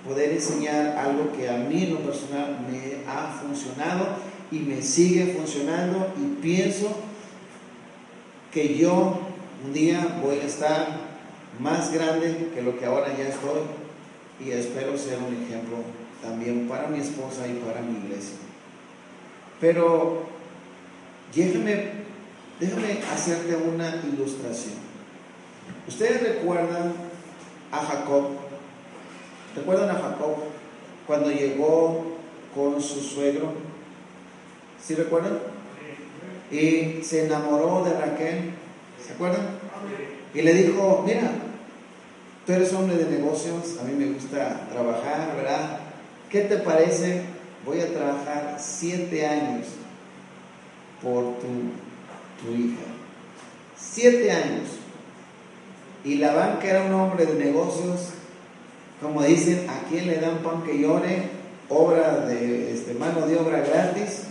poder 0.07 0.31
enseñar 0.31 0.97
algo 0.97 1.33
que 1.35 1.49
a 1.49 1.57
mí 1.57 1.83
en 1.83 1.95
lo 1.95 1.99
personal 1.99 2.65
me 2.71 3.11
ha 3.11 3.27
funcionado 3.41 4.07
y 4.51 4.59
me 4.59 4.81
sigue 4.81 5.33
funcionando 5.37 6.13
y 6.17 6.41
pienso 6.41 6.95
que 8.53 8.77
yo 8.77 9.19
un 9.65 9.73
día 9.73 10.19
voy 10.23 10.37
a 10.39 10.45
estar 10.45 10.87
más 11.59 11.91
grande 11.91 12.51
que 12.53 12.61
lo 12.61 12.79
que 12.79 12.85
ahora 12.85 13.07
ya 13.17 13.27
estoy 13.27 13.61
y 14.39 14.51
espero 14.51 14.97
ser 14.97 15.17
un 15.17 15.43
ejemplo 15.43 15.77
también 16.21 16.67
para 16.67 16.87
mi 16.87 16.99
esposa 16.99 17.47
y 17.47 17.53
para 17.65 17.81
mi 17.81 17.97
iglesia. 17.97 18.37
Pero 19.59 20.23
déjame, 21.35 22.06
déjame 22.59 22.99
hacerte 23.13 23.55
una 23.55 24.01
ilustración. 24.11 24.75
Ustedes 25.87 26.21
recuerdan 26.21 26.93
a 27.71 27.79
Jacob 27.79 28.47
¿Recuerdan 29.57 29.89
a 29.89 29.99
Jacob 29.99 30.35
cuando 31.07 31.31
llegó 31.31 32.17
con 32.53 32.79
su 32.79 33.01
suegro? 33.01 33.53
¿Sí 34.83 34.93
recuerdan? 34.93 35.39
Y 36.51 37.01
se 37.03 37.25
enamoró 37.25 37.83
de 37.83 37.99
Raquel. 37.99 38.51
¿Se 39.03 39.13
acuerdan? 39.13 39.47
Y 40.35 40.43
le 40.43 40.53
dijo, 40.53 41.03
mira, 41.07 41.31
tú 42.45 42.53
eres 42.53 42.71
hombre 42.73 42.97
de 42.97 43.17
negocios, 43.17 43.77
a 43.81 43.83
mí 43.83 43.93
me 43.93 44.13
gusta 44.13 44.67
trabajar, 44.71 45.35
¿verdad? 45.35 45.79
¿Qué 46.29 46.41
te 46.41 46.57
parece? 46.57 47.23
Voy 47.65 47.81
a 47.81 47.91
trabajar 47.91 48.57
siete 48.59 49.25
años 49.25 49.65
por 51.01 51.39
tu, 51.39 51.47
tu 52.41 52.53
hija. 52.53 52.83
Siete 53.77 54.31
años. 54.31 54.69
Y 56.03 56.15
Labán, 56.15 56.59
que 56.59 56.69
era 56.69 56.83
un 56.83 56.93
hombre 56.93 57.25
de 57.25 57.33
negocios, 57.33 58.09
como 59.01 59.21
dicen, 59.23 59.67
¿a 59.69 59.87
quién 59.89 60.07
le 60.07 60.17
dan 60.17 60.37
pan 60.37 60.63
que 60.63 60.79
llore? 60.79 61.29
Obra 61.69 62.25
de 62.25 62.73
este, 62.73 62.93
mano 62.93 63.27
de 63.27 63.37
obra 63.37 63.59
gratis. 63.59 64.23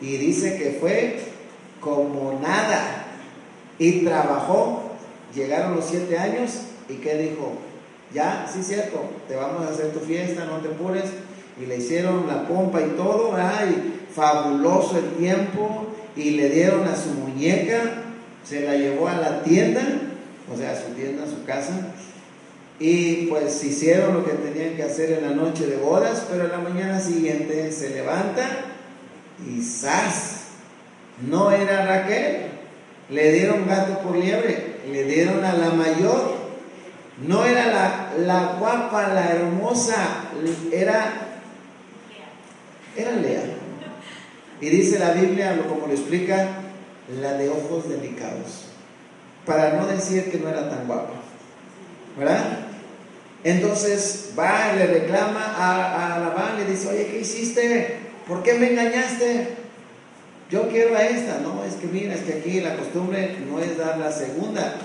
Y 0.00 0.16
dice 0.16 0.58
que 0.58 0.78
fue 0.80 1.20
como 1.80 2.38
nada. 2.42 3.06
Y 3.78 4.04
trabajó. 4.04 4.90
Llegaron 5.34 5.76
los 5.76 5.86
siete 5.86 6.18
años. 6.18 6.62
¿Y 6.88 6.94
qué 6.94 7.16
dijo? 7.16 7.52
Ya, 8.12 8.48
sí, 8.52 8.62
cierto, 8.62 9.02
te 9.26 9.34
vamos 9.34 9.66
a 9.66 9.70
hacer 9.70 9.92
tu 9.92 10.00
fiesta, 10.00 10.44
no 10.44 10.58
te 10.58 10.68
apures. 10.68 11.04
Y 11.60 11.66
le 11.66 11.78
hicieron 11.78 12.26
la 12.26 12.46
pompa 12.46 12.80
y 12.80 12.90
todo. 12.90 13.34
Ay, 13.36 14.06
fabuloso 14.14 14.98
el 14.98 15.10
tiempo. 15.14 15.93
Y 16.16 16.30
le 16.30 16.48
dieron 16.50 16.86
a 16.86 16.96
su 16.96 17.10
muñeca. 17.10 18.02
Se 18.44 18.60
la 18.60 18.76
llevó 18.76 19.08
a 19.08 19.16
la 19.16 19.42
tienda. 19.42 19.82
O 20.52 20.56
sea, 20.56 20.72
a 20.72 20.76
su 20.76 20.92
tienda, 20.94 21.24
a 21.24 21.26
su 21.26 21.44
casa 21.44 21.94
y 22.78 23.26
pues 23.26 23.62
hicieron 23.62 24.14
lo 24.14 24.24
que 24.24 24.32
tenían 24.32 24.74
que 24.74 24.82
hacer 24.82 25.12
en 25.12 25.22
la 25.22 25.30
noche 25.34 25.66
de 25.66 25.76
bodas, 25.76 26.26
pero 26.28 26.44
en 26.44 26.50
la 26.50 26.58
mañana 26.58 27.00
siguiente 27.00 27.70
se 27.70 27.90
levanta 27.90 28.48
y 29.48 29.62
¡zas! 29.62 30.40
No 31.28 31.52
era 31.52 31.86
Raquel. 31.86 32.50
Le 33.10 33.32
dieron 33.32 33.66
gato 33.66 34.00
por 34.00 34.16
liebre, 34.16 34.78
le 34.90 35.04
dieron 35.04 35.44
a 35.44 35.52
la 35.52 35.70
mayor. 35.70 36.34
No 37.26 37.44
era 37.44 37.66
la, 37.66 38.12
la 38.18 38.56
guapa, 38.58 39.08
la 39.08 39.28
hermosa, 39.28 40.24
era, 40.72 41.12
era 42.96 43.12
Lea. 43.12 43.42
Y 44.60 44.68
dice 44.68 44.98
la 44.98 45.12
Biblia, 45.12 45.58
como 45.68 45.86
lo 45.86 45.92
explica, 45.92 46.48
la 47.20 47.34
de 47.34 47.50
ojos 47.50 47.88
delicados. 47.88 48.66
Para 49.44 49.74
no 49.74 49.86
decir 49.86 50.30
que 50.30 50.38
no 50.38 50.48
era 50.48 50.70
tan 50.70 50.86
guapa. 50.86 51.24
¿verdad? 52.16 52.58
Entonces 53.42 54.30
va 54.38 54.72
y 54.74 54.78
le 54.78 54.86
reclama 54.86 55.44
a, 55.44 56.16
a 56.16 56.18
Labán, 56.20 56.56
le 56.56 56.64
dice, 56.64 56.88
oye, 56.88 57.06
¿qué 57.06 57.20
hiciste? 57.20 57.98
¿Por 58.26 58.42
qué 58.42 58.54
me 58.54 58.70
engañaste? 58.70 59.48
Yo 60.50 60.68
quiero 60.68 60.96
a 60.96 61.02
esta. 61.02 61.40
No, 61.40 61.62
es 61.64 61.74
que 61.74 61.86
mira, 61.86 62.14
es 62.14 62.22
que 62.22 62.34
aquí 62.34 62.60
la 62.60 62.76
costumbre 62.76 63.36
no 63.50 63.58
es 63.58 63.76
dar 63.76 63.98
la 63.98 64.12
segunda, 64.12 64.76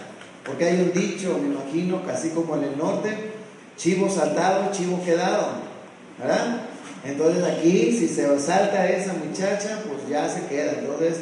porque 0.46 0.66
hay 0.66 0.82
un 0.82 0.92
dicho, 0.92 1.40
me 1.42 1.54
imagino, 1.54 2.06
casi 2.06 2.30
como 2.30 2.56
en 2.56 2.64
el 2.64 2.78
norte, 2.78 3.16
chivo 3.78 4.10
saltado, 4.10 4.72
chivo 4.72 5.04
quedado, 5.06 5.48
¿verdad? 6.18 6.62
Entonces 7.04 7.44
aquí, 7.44 7.98
si 7.98 8.08
se 8.08 8.40
salta 8.40 8.90
esa 8.90 9.14
muchacha, 9.14 9.82
pues 9.88 10.08
ya 10.10 10.30
se 10.30 10.46
queda. 10.48 10.74
Entonces 10.80 11.18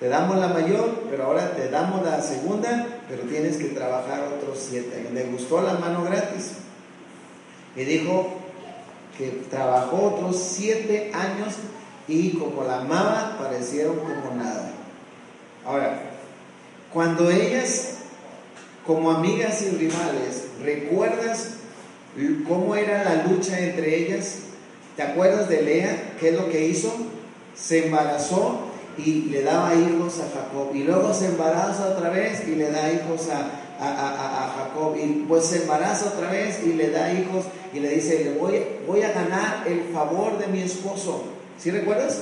te 0.00 0.08
damos 0.08 0.38
la 0.38 0.48
mayor, 0.48 1.04
pero 1.10 1.24
ahora 1.24 1.54
te 1.54 1.68
damos 1.68 2.04
la 2.04 2.22
segunda, 2.22 2.86
pero 3.08 3.22
tienes 3.22 3.56
que 3.56 3.66
trabajar 3.66 4.22
otros 4.22 4.58
siete. 4.70 5.08
Le 5.12 5.24
gustó 5.24 5.60
la 5.60 5.74
mano 5.74 6.04
gratis. 6.04 6.52
Y 7.76 7.84
dijo 7.84 8.28
que 9.16 9.42
trabajó 9.50 10.14
otros 10.14 10.38
siete 10.38 11.10
años 11.12 11.54
y 12.06 12.30
como 12.30 12.64
la 12.64 12.80
amaba, 12.80 13.36
parecieron 13.38 13.98
como 13.98 14.34
nada. 14.36 14.70
Ahora, 15.66 16.00
cuando 16.92 17.30
ellas, 17.30 17.98
como 18.86 19.10
amigas 19.10 19.60
y 19.62 19.76
rivales, 19.76 20.44
¿recuerdas 20.62 21.50
cómo 22.48 22.74
era 22.74 23.04
la 23.04 23.24
lucha 23.24 23.58
entre 23.58 23.96
ellas? 23.96 24.38
¿Te 24.98 25.04
acuerdas 25.04 25.48
de 25.48 25.62
Lea? 25.62 26.14
¿Qué 26.18 26.30
es 26.30 26.34
lo 26.34 26.50
que 26.50 26.66
hizo? 26.66 26.92
Se 27.54 27.86
embarazó 27.86 28.62
y 28.98 29.26
le 29.30 29.42
daba 29.42 29.72
hijos 29.72 30.18
a 30.18 30.28
Jacob. 30.36 30.74
Y 30.74 30.82
luego 30.82 31.14
se 31.14 31.26
embaraza 31.26 31.90
otra 31.90 32.10
vez 32.10 32.42
y 32.48 32.56
le 32.56 32.68
da 32.72 32.92
hijos 32.92 33.28
a, 33.28 34.56
Jacob. 34.58 34.96
Y 35.00 35.24
pues 35.28 35.44
se 35.44 35.62
embaraza 35.62 36.06
otra 36.06 36.28
vez 36.32 36.64
y 36.66 36.72
le 36.72 36.90
da 36.90 37.12
hijos 37.12 37.44
y 37.72 37.78
le 37.78 37.90
dice, 37.90 38.24
le 38.24 38.40
voy, 38.40 38.60
voy 38.88 39.02
a 39.02 39.12
ganar 39.12 39.62
el 39.68 39.84
favor 39.94 40.36
de 40.36 40.48
mi 40.48 40.62
esposo. 40.62 41.22
¿Sí 41.56 41.70
recuerdas? 41.70 42.20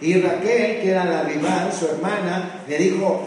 Y 0.00 0.14
Raquel, 0.20 0.82
que 0.82 0.90
era 0.92 1.04
la 1.06 1.24
rival, 1.24 1.72
su 1.72 1.86
hermana, 1.86 2.62
le 2.68 2.78
dijo, 2.78 3.22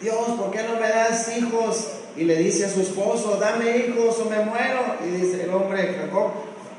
Dios, 0.00 0.30
¿por 0.38 0.50
qué 0.50 0.62
no 0.62 0.80
me 0.80 0.88
das 0.88 1.36
hijos? 1.36 1.86
Y 2.16 2.24
le 2.24 2.36
dice 2.36 2.64
a 2.64 2.70
su 2.70 2.80
esposo, 2.80 3.36
dame 3.38 3.76
hijos 3.76 4.18
o 4.20 4.30
me 4.30 4.42
muero. 4.42 4.96
Y 5.06 5.20
dice 5.20 5.44
el 5.44 5.50
hombre, 5.50 5.98
Jacob, 6.00 6.30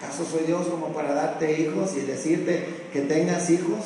¿acaso 0.04 0.26
soy 0.26 0.46
Dios 0.46 0.68
como 0.68 0.88
para 0.88 1.14
darte 1.14 1.60
hijos 1.60 1.96
y 1.96 2.02
decirte 2.02 2.66
que 2.92 3.02
tengas 3.02 3.50
hijos? 3.50 3.80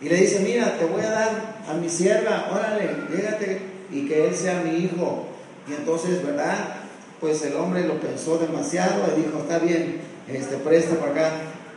Y 0.00 0.08
le 0.08 0.16
dice, 0.16 0.40
mira, 0.40 0.76
te 0.78 0.84
voy 0.84 1.00
a 1.02 1.10
dar 1.10 1.54
a 1.68 1.74
mi 1.74 1.88
sierva, 1.88 2.50
órale, 2.52 2.90
llégate 3.10 3.60
y 3.90 4.06
que 4.06 4.26
él 4.28 4.34
sea 4.34 4.62
mi 4.62 4.84
hijo. 4.84 5.26
Y 5.68 5.72
entonces, 5.72 6.24
¿verdad? 6.24 6.76
Pues 7.20 7.42
el 7.42 7.54
hombre 7.56 7.86
lo 7.86 7.98
pensó 8.00 8.38
demasiado 8.38 9.04
y 9.16 9.22
dijo, 9.22 9.38
está 9.38 9.58
bien, 9.58 10.00
este, 10.28 10.56
presta 10.56 10.96
para 10.96 11.12
acá. 11.12 11.30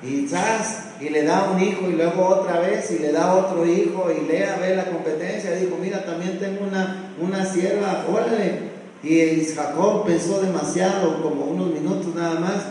Y 0.04 0.28
y 1.00 1.10
le 1.10 1.24
da 1.24 1.52
un 1.52 1.62
hijo 1.62 1.88
y 1.90 1.94
luego 1.94 2.28
otra 2.28 2.60
vez 2.60 2.92
y 2.92 3.00
le 3.00 3.12
da 3.12 3.34
otro 3.34 3.66
hijo 3.66 4.10
y 4.12 4.28
Lea 4.28 4.58
ve 4.60 4.76
la 4.76 4.86
competencia 4.86 5.56
y 5.56 5.66
dijo, 5.66 5.78
mira, 5.80 6.06
también 6.06 6.40
tengo 6.40 6.66
una, 6.66 7.14
una 7.20 7.46
sierva, 7.46 8.06
órale. 8.12 8.78
Y 9.04 9.46
Jacob 9.56 10.06
pensó 10.06 10.42
demasiado, 10.42 11.22
como 11.22 11.46
unos 11.46 11.68
minutos 11.68 12.14
nada 12.16 12.40
más, 12.40 12.64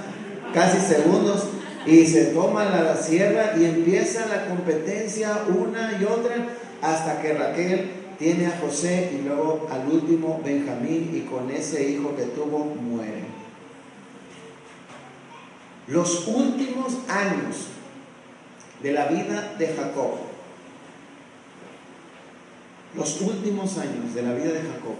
casi 0.56 0.80
segundos, 0.80 1.48
y 1.84 2.06
se 2.06 2.26
toma 2.32 2.64
la 2.64 2.96
sierra 2.96 3.52
y 3.58 3.66
empieza 3.66 4.24
la 4.24 4.46
competencia 4.46 5.44
una 5.54 5.98
y 6.00 6.04
otra 6.04 6.48
hasta 6.80 7.20
que 7.20 7.34
Raquel 7.34 7.90
tiene 8.18 8.46
a 8.46 8.58
José 8.58 9.12
y 9.12 9.28
luego 9.28 9.68
al 9.70 9.86
último 9.86 10.40
Benjamín 10.42 11.10
y 11.14 11.28
con 11.28 11.50
ese 11.50 11.90
hijo 11.90 12.16
que 12.16 12.22
tuvo 12.22 12.64
muere. 12.64 13.24
Los 15.88 16.26
últimos 16.26 16.94
años 17.06 17.66
de 18.82 18.92
la 18.92 19.08
vida 19.08 19.54
de 19.58 19.66
Jacob, 19.68 20.12
los 22.94 23.20
últimos 23.20 23.76
años 23.76 24.14
de 24.14 24.22
la 24.22 24.32
vida 24.32 24.52
de 24.52 24.60
Jacob, 24.60 24.96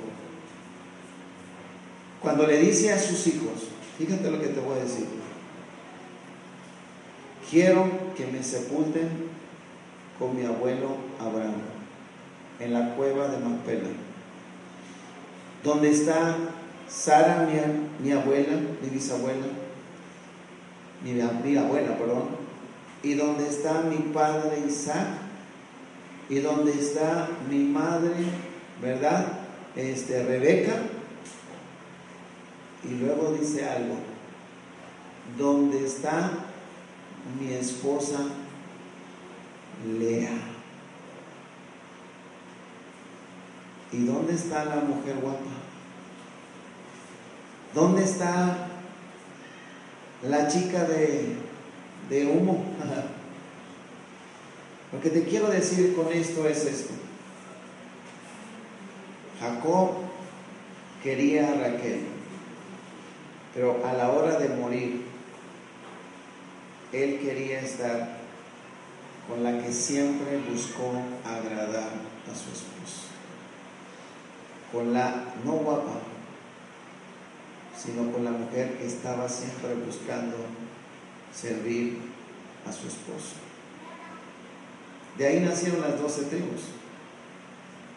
cuando 2.20 2.46
le 2.46 2.58
dice 2.58 2.92
a 2.92 2.98
sus 2.98 3.26
hijos, 3.26 3.68
fíjate 3.96 4.30
lo 4.30 4.38
que 4.38 4.48
te 4.48 4.60
voy 4.60 4.78
a 4.78 4.82
decir, 4.84 5.06
quiero 7.50 7.88
que 8.16 8.26
me 8.26 8.42
sepulten 8.42 9.08
con 10.18 10.36
mi 10.36 10.44
abuelo 10.44 10.96
Abraham 11.20 11.76
en 12.58 12.72
la 12.72 12.94
cueva 12.94 13.28
de 13.28 13.38
Macpela, 13.38 13.88
donde 15.62 15.90
está 15.90 16.36
Sara, 16.88 17.48
mi, 18.00 18.12
abuela, 18.12 18.52
mi 18.80 18.88
bisabuela, 18.88 19.46
mi, 21.04 21.12
mi 21.12 21.56
abuela, 21.56 21.98
perdón, 21.98 22.28
y 23.02 23.14
donde 23.14 23.48
está 23.48 23.82
mi 23.82 24.12
padre 24.12 24.62
Isaac, 24.66 25.06
y 26.28 26.38
donde 26.38 26.72
está 26.72 27.28
mi 27.50 27.58
madre, 27.58 28.14
¿verdad? 28.80 29.26
Este, 29.74 30.24
Rebeca, 30.24 30.74
y 32.84 32.94
luego 32.94 33.32
dice 33.32 33.68
algo, 33.68 33.96
donde 35.36 35.84
está 35.84 36.30
mi 37.38 37.52
esposa 37.52 38.20
Lea. 39.98 40.32
¿Y 43.92 44.04
dónde 44.04 44.34
está 44.34 44.64
la 44.64 44.76
mujer 44.76 45.16
guapa? 45.20 45.40
¿Dónde 47.74 48.04
está 48.04 48.68
la 50.22 50.48
chica 50.48 50.84
de, 50.84 51.36
de 52.08 52.26
humo? 52.26 52.64
Lo 54.92 55.00
que 55.00 55.10
te 55.10 55.24
quiero 55.24 55.48
decir 55.48 55.94
con 55.94 56.12
esto 56.12 56.48
es 56.48 56.64
esto. 56.64 56.94
Jacob 59.40 59.90
quería 61.02 61.50
a 61.50 61.54
Raquel, 61.54 62.00
pero 63.54 63.84
a 63.84 63.92
la 63.92 64.10
hora 64.10 64.38
de 64.38 64.48
morir, 64.48 65.05
él 66.92 67.18
quería 67.20 67.60
estar 67.60 68.18
con 69.28 69.42
la 69.42 69.62
que 69.62 69.72
siempre 69.72 70.38
buscó 70.50 70.92
agradar 71.24 71.90
a 72.30 72.34
su 72.34 72.50
esposo. 72.50 73.06
Con 74.72 74.92
la 74.92 75.24
no 75.44 75.52
guapa, 75.52 76.00
sino 77.76 78.10
con 78.12 78.24
la 78.24 78.30
mujer 78.30 78.78
que 78.78 78.86
estaba 78.86 79.28
siempre 79.28 79.74
buscando 79.74 80.36
servir 81.34 81.98
a 82.66 82.72
su 82.72 82.86
esposo. 82.86 83.34
De 85.18 85.26
ahí 85.26 85.40
nacieron 85.40 85.80
las 85.80 85.98
doce 86.00 86.22
tribus. 86.24 86.62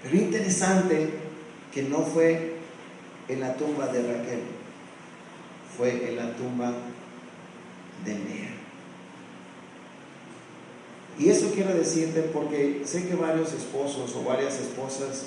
Pero 0.01 0.15
interesante 0.15 1.09
que 1.73 1.83
no 1.83 1.99
fue 1.99 2.55
en 3.27 3.41
la 3.41 3.55
tumba 3.55 3.87
de 3.87 4.01
Raquel, 4.01 4.41
fue 5.77 6.09
en 6.09 6.15
la 6.15 6.35
tumba 6.35 6.71
de 8.05 8.13
Lea. 8.13 8.48
Y 11.19 11.29
eso 11.29 11.51
quiero 11.53 11.73
decirte 11.73 12.21
porque 12.21 12.81
sé 12.85 13.05
que 13.05 13.15
varios 13.15 13.51
esposos 13.51 14.15
o 14.15 14.23
varias 14.23 14.57
esposas, 14.57 15.25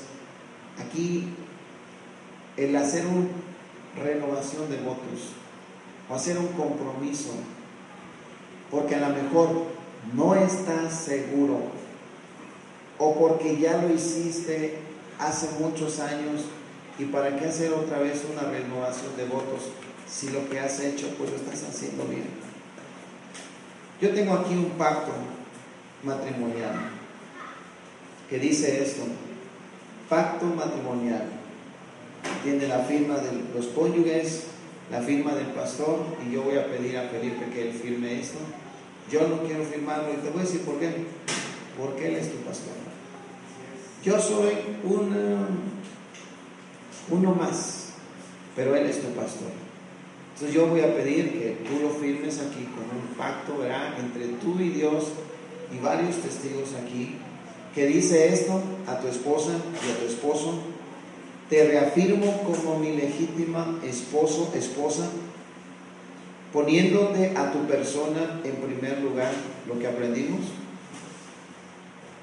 aquí 0.79 1.29
el 2.57 2.75
hacer 2.75 3.05
una 3.07 3.29
renovación 4.03 4.71
de 4.71 4.79
votos 4.79 5.35
o 6.09 6.15
hacer 6.15 6.39
un 6.39 6.49
compromiso, 6.49 7.33
porque 8.71 8.95
a 8.95 9.07
lo 9.07 9.15
mejor 9.15 9.67
no 10.15 10.35
estás 10.35 10.99
seguro 10.99 11.61
o 12.99 13.15
porque 13.19 13.59
ya 13.59 13.83
lo 13.83 13.93
hiciste 13.93 14.79
hace 15.19 15.49
muchos 15.61 16.01
años 16.01 16.41
y 16.99 17.05
para 17.05 17.37
qué 17.37 17.47
hacer 17.47 17.71
otra 17.75 17.99
vez 17.99 18.23
una 18.33 18.51
renovación 18.51 19.15
de 19.19 19.27
votos 19.27 19.69
si 20.09 20.31
lo 20.31 20.49
que 20.49 20.59
has 20.59 20.81
hecho 20.81 21.09
pues 21.19 21.31
lo 21.31 21.37
estás 21.37 21.65
haciendo 21.69 22.05
bien. 22.05 22.25
Yo 24.01 24.15
tengo 24.15 24.35
aquí 24.35 24.55
un 24.55 24.71
pacto 24.71 25.13
matrimonial, 26.03 26.91
que 28.29 28.39
dice 28.39 28.83
esto, 28.83 29.03
pacto 30.09 30.47
matrimonial, 30.47 31.25
tiene 32.43 32.67
la 32.69 32.81
firma 32.81 33.17
de 33.17 33.31
los 33.55 33.67
cónyuges, 33.69 34.45
la 34.91 35.01
firma 35.01 35.35
del 35.35 35.47
pastor, 35.47 36.05
y 36.27 36.33
yo 36.33 36.43
voy 36.43 36.59
a 36.59 36.67
pedir 36.67 36.99
a 36.99 37.09
Felipe 37.09 37.47
que 37.53 37.69
él 37.69 37.73
firme 37.73 38.21
esto. 38.21 38.39
Yo 39.11 39.27
no 39.29 39.43
quiero 39.43 39.65
firmarlo 39.65 40.13
y 40.13 40.17
te 40.17 40.31
voy 40.31 40.41
a 40.41 40.45
decir 40.45 40.63
por 40.63 40.79
qué. 40.79 40.93
Porque 41.79 42.09
él 42.09 42.17
es 42.17 42.31
tu 42.31 42.39
pastor. 42.39 42.75
Yo 44.05 44.21
soy 44.21 44.53
una, 44.85 45.49
uno 47.11 47.35
más, 47.35 47.93
pero 48.55 48.75
él 48.77 48.87
es 48.87 49.01
tu 49.01 49.09
pastor. 49.09 49.51
Entonces 50.35 50.55
yo 50.55 50.67
voy 50.67 50.81
a 50.81 50.95
pedir 50.95 51.33
que 51.33 51.57
tú 51.67 51.83
lo 51.83 51.91
firmes 51.91 52.39
aquí 52.41 52.65
con 52.65 52.85
un 52.99 53.15
pacto, 53.17 53.59
¿verdad? 53.59 53.99
Entre 53.99 54.27
tú 54.39 54.59
y 54.61 54.71
Dios 54.71 55.13
y 55.75 55.79
varios 55.83 56.17
testigos 56.17 56.71
aquí, 56.75 57.17
que 57.75 57.87
dice 57.87 58.33
esto 58.33 58.61
a 58.87 58.99
tu 58.99 59.09
esposa 59.09 59.53
y 59.53 59.91
a 59.91 59.99
tu 59.99 60.07
esposo, 60.07 60.55
te 61.49 61.65
reafirmo 61.65 62.43
como 62.43 62.79
mi 62.79 62.97
legítima 62.97 63.79
esposo, 63.85 64.53
esposa, 64.55 65.09
poniéndote 66.53 67.35
a 67.37 67.51
tu 67.51 67.67
persona 67.67 68.41
en 68.45 68.57
primer 68.57 69.01
lugar, 69.01 69.33
lo 69.67 69.79
que 69.79 69.87
aprendimos, 69.87 70.41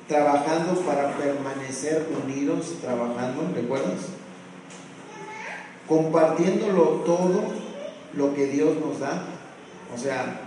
trabajando 0.08 0.82
para 0.82 1.16
permanecer 1.18 2.08
unidos, 2.24 2.76
trabajando, 2.82 3.52
¿recuerdas? 3.56 4.00
Compartiéndolo 5.88 6.84
todo 7.06 7.43
lo 8.14 8.34
que 8.34 8.47
Dios 8.47 8.78
nos 8.84 9.00
da, 9.00 9.24
o 9.93 9.97
sea, 9.97 10.41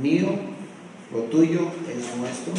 mío, 0.00 0.28
lo 1.12 1.20
tuyo 1.24 1.70
es 1.88 2.16
nuestro, 2.16 2.54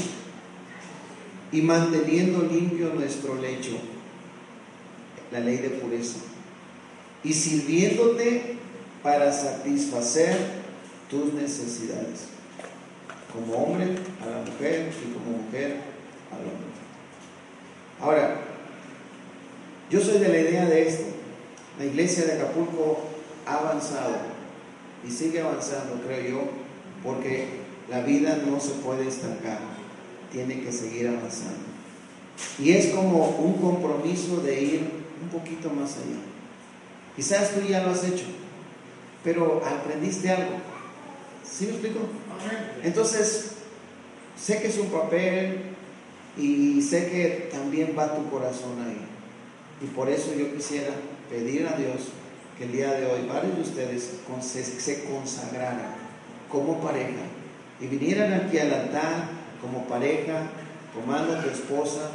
y 1.52 1.62
manteniendo 1.62 2.44
limpio 2.44 2.94
nuestro 2.94 3.36
lecho, 3.36 3.78
la 5.32 5.40
ley 5.40 5.58
de 5.58 5.70
pureza, 5.70 6.20
y 7.24 7.34
sirviéndote 7.34 8.58
para 9.02 9.32
satisfacer 9.32 10.36
tus 11.10 11.34
necesidades, 11.34 12.28
como 13.34 13.56
hombre 13.56 13.86
a 14.22 14.30
la 14.30 14.52
mujer 14.52 14.92
y 14.92 15.14
como 15.14 15.44
mujer 15.44 15.78
al 16.32 16.40
hombre. 16.40 16.74
Ahora, 18.00 18.42
yo 19.90 20.00
soy 20.00 20.20
de 20.20 20.30
la 20.30 20.38
idea 20.40 20.66
de 20.66 20.88
esto. 20.88 21.06
La 21.78 21.86
iglesia 21.86 22.26
de 22.26 22.34
Acapulco 22.34 23.00
ha 23.46 23.58
avanzado 23.58 24.16
y 25.08 25.12
sigue 25.12 25.42
avanzando, 25.42 26.02
creo 26.06 26.30
yo, 26.30 26.42
porque 27.04 27.63
la 27.90 28.02
vida 28.02 28.42
no 28.46 28.60
se 28.60 28.72
puede 28.72 29.08
estancar, 29.08 29.60
tiene 30.32 30.62
que 30.62 30.72
seguir 30.72 31.08
avanzando. 31.08 31.74
Y 32.60 32.72
es 32.72 32.88
como 32.88 33.28
un 33.28 33.54
compromiso 33.54 34.38
de 34.38 34.62
ir 34.62 34.90
un 35.22 35.30
poquito 35.30 35.70
más 35.70 35.98
allá. 35.98 36.22
Quizás 37.16 37.52
tú 37.52 37.62
ya 37.62 37.84
lo 37.84 37.92
has 37.92 38.04
hecho, 38.04 38.26
pero 39.24 39.62
aprendiste 39.66 40.30
algo. 40.30 40.56
¿Sí 41.44 41.66
me 41.66 41.72
explico? 41.72 42.00
Entonces, 42.84 43.52
sé 44.40 44.62
que 44.62 44.68
es 44.68 44.78
un 44.78 44.88
papel 44.88 45.60
y 46.38 46.82
sé 46.82 47.10
que 47.10 47.50
también 47.52 47.96
va 47.98 48.16
tu 48.16 48.30
corazón 48.30 48.82
ahí. 48.86 48.98
Y 49.82 49.88
por 49.88 50.10
eso 50.10 50.34
yo 50.34 50.54
quisiera 50.56 50.94
pedir 51.30 51.68
a 51.68 51.78
Dios 51.78 52.10
que 52.58 52.66
el 52.66 52.72
día 52.72 52.94
de 52.94 53.06
hoy 53.06 53.28
varios 53.28 53.56
de 53.56 53.62
ustedes 53.62 54.10
se 54.80 55.04
consagraran 55.04 55.96
como 56.50 56.80
pareja 56.80 57.24
y 57.84 57.88
vinieran 57.88 58.34
aquí 58.34 58.58
al 58.60 58.74
altar 58.74 59.28
como 59.62 59.86
pareja, 59.88 60.48
tomando 60.94 61.36
a 61.36 61.42
tu 61.42 61.50
esposa 61.50 62.12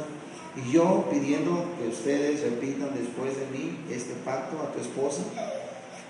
y 0.55 0.71
yo 0.71 1.07
pidiendo 1.11 1.63
que 1.79 1.89
ustedes 1.89 2.41
repitan 2.41 2.89
después 2.95 3.37
de 3.37 3.45
mí 3.57 3.77
este 3.91 4.13
pacto 4.25 4.59
a 4.61 4.71
tu 4.73 4.81
esposa 4.81 5.21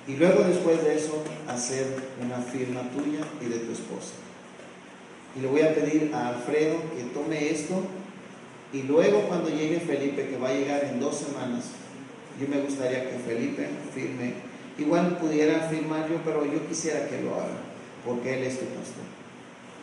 y 0.08 0.16
luego 0.16 0.44
después 0.44 0.82
de 0.84 0.96
eso 0.96 1.24
hacer 1.48 1.86
una 2.24 2.38
firma 2.38 2.82
tuya 2.92 3.20
y 3.42 3.50
de 3.50 3.60
tu 3.60 3.74
esposa. 3.74 4.14
Y 5.36 5.42
le 5.42 5.48
voy 5.48 5.62
a 5.62 5.76
pedir 5.76 6.12
a 6.14 6.30
Alfredo 6.30 6.78
que 6.96 7.04
tome 7.14 7.50
esto 7.52 7.84
y 8.72 8.84
luego 8.84 9.24
cuando 9.28 9.50
llegue 9.50 9.80
Felipe, 9.80 10.30
que 10.30 10.38
va 10.38 10.50
a 10.50 10.54
llegar 10.54 10.86
en 10.86 11.00
dos 11.00 11.18
semanas, 11.18 11.66
yo 12.40 12.48
me 12.48 12.62
gustaría 12.62 13.10
que 13.10 13.18
Felipe 13.20 13.68
firme. 13.94 14.34
Igual 14.78 15.18
pudiera 15.18 15.68
firmar 15.70 16.10
yo, 16.10 16.18
pero 16.24 16.46
yo 16.46 16.66
quisiera 16.68 17.08
que 17.10 17.22
lo 17.22 17.36
haga, 17.36 17.58
porque 18.06 18.38
él 18.38 18.44
es 18.46 18.60
tu 18.60 18.66
pastor. 18.68 19.09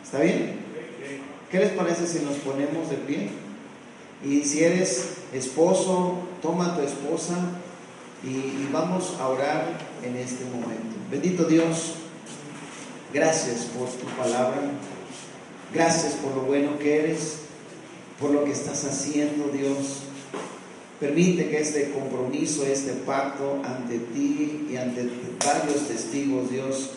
¿Está 0.07 0.19
bien? 0.19 0.55
¿Qué 1.51 1.59
les 1.59 1.71
parece 1.71 2.07
si 2.07 2.19
nos 2.23 2.37
ponemos 2.37 2.89
de 2.89 2.95
pie? 2.95 3.27
Y 4.23 4.41
si 4.45 4.63
eres 4.63 5.17
esposo, 5.33 6.19
toma 6.41 6.67
a 6.67 6.77
tu 6.77 6.81
esposa 6.81 7.35
y, 8.23 8.29
y 8.29 8.69
vamos 8.71 9.15
a 9.19 9.27
orar 9.27 9.65
en 10.01 10.15
este 10.15 10.45
momento. 10.45 10.95
Bendito 11.11 11.43
Dios, 11.43 11.95
gracias 13.13 13.65
por 13.77 13.89
tu 13.89 14.05
palabra. 14.15 14.61
Gracias 15.73 16.13
por 16.13 16.33
lo 16.37 16.43
bueno 16.43 16.79
que 16.79 16.99
eres, 16.99 17.39
por 18.17 18.31
lo 18.31 18.45
que 18.45 18.51
estás 18.51 18.85
haciendo, 18.85 19.49
Dios. 19.49 20.03
Permite 21.01 21.49
que 21.49 21.59
este 21.59 21.91
compromiso, 21.91 22.65
este 22.65 22.93
pacto 22.93 23.59
ante 23.61 23.99
ti 23.99 24.69
y 24.71 24.77
ante 24.77 25.09
varios 25.45 25.85
testigos, 25.89 26.49
Dios, 26.49 26.91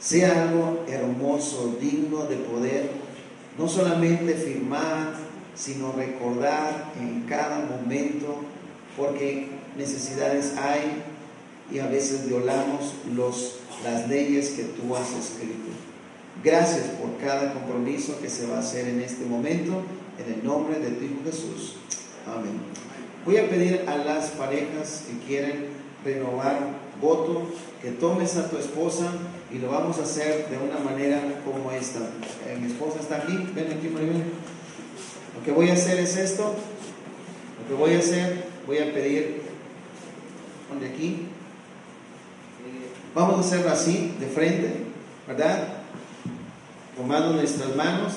sea 0.00 0.48
algo 0.48 0.84
hermoso, 0.88 1.76
digno 1.80 2.24
de 2.24 2.36
poder 2.36 2.90
no 3.58 3.68
solamente 3.68 4.34
firmar, 4.34 5.14
sino 5.54 5.92
recordar 5.92 6.92
en 6.98 7.22
cada 7.28 7.66
momento, 7.66 8.36
porque 8.96 9.48
necesidades 9.76 10.56
hay 10.56 11.02
y 11.70 11.78
a 11.78 11.86
veces 11.86 12.26
violamos 12.26 12.94
los, 13.14 13.58
las 13.84 14.08
leyes 14.08 14.50
que 14.50 14.64
tú 14.64 14.96
has 14.96 15.12
escrito. 15.12 15.70
Gracias 16.42 16.86
por 17.00 17.16
cada 17.18 17.52
compromiso 17.52 18.18
que 18.20 18.30
se 18.30 18.46
va 18.46 18.56
a 18.56 18.60
hacer 18.60 18.88
en 18.88 19.00
este 19.00 19.26
momento, 19.26 19.82
en 20.18 20.34
el 20.34 20.44
nombre 20.44 20.78
de 20.78 20.90
tu 20.92 21.04
Hijo 21.04 21.20
Jesús. 21.24 21.76
Amén. 22.26 22.58
Voy 23.26 23.36
a 23.36 23.48
pedir 23.50 23.84
a 23.86 23.96
las 23.96 24.30
parejas 24.30 25.04
que 25.06 25.26
quieren 25.26 25.66
renovar 26.02 26.58
voto, 27.00 27.42
que 27.82 27.90
tomes 27.90 28.36
a 28.36 28.48
tu 28.48 28.56
esposa 28.56 29.12
y 29.52 29.58
lo 29.58 29.70
vamos 29.70 29.98
a 29.98 30.02
hacer 30.02 30.48
de 30.48 30.58
una 30.58 30.78
manera 30.78 31.20
como 31.44 31.72
esta. 31.72 31.98
Eh, 32.46 32.56
mi 32.60 32.70
esposa 32.70 33.00
está 33.00 33.16
aquí, 33.16 33.36
ven 33.54 33.72
aquí 33.76 33.88
Maribel. 33.88 34.24
Lo 35.36 35.44
que 35.44 35.52
voy 35.52 35.70
a 35.70 35.72
hacer 35.72 35.98
es 35.98 36.16
esto. 36.16 36.54
Lo 37.60 37.68
que 37.68 37.74
voy 37.74 37.94
a 37.94 37.98
hacer, 37.98 38.44
voy 38.66 38.78
a 38.78 38.92
pedir, 38.92 39.42
de 40.78 40.86
aquí. 40.86 41.26
Vamos 43.14 43.38
a 43.38 43.40
hacerlo 43.40 43.70
así, 43.70 44.14
de 44.20 44.26
frente, 44.26 44.84
¿verdad? 45.26 45.68
Tomando 46.96 47.32
nuestras 47.32 47.74
manos, 47.74 48.12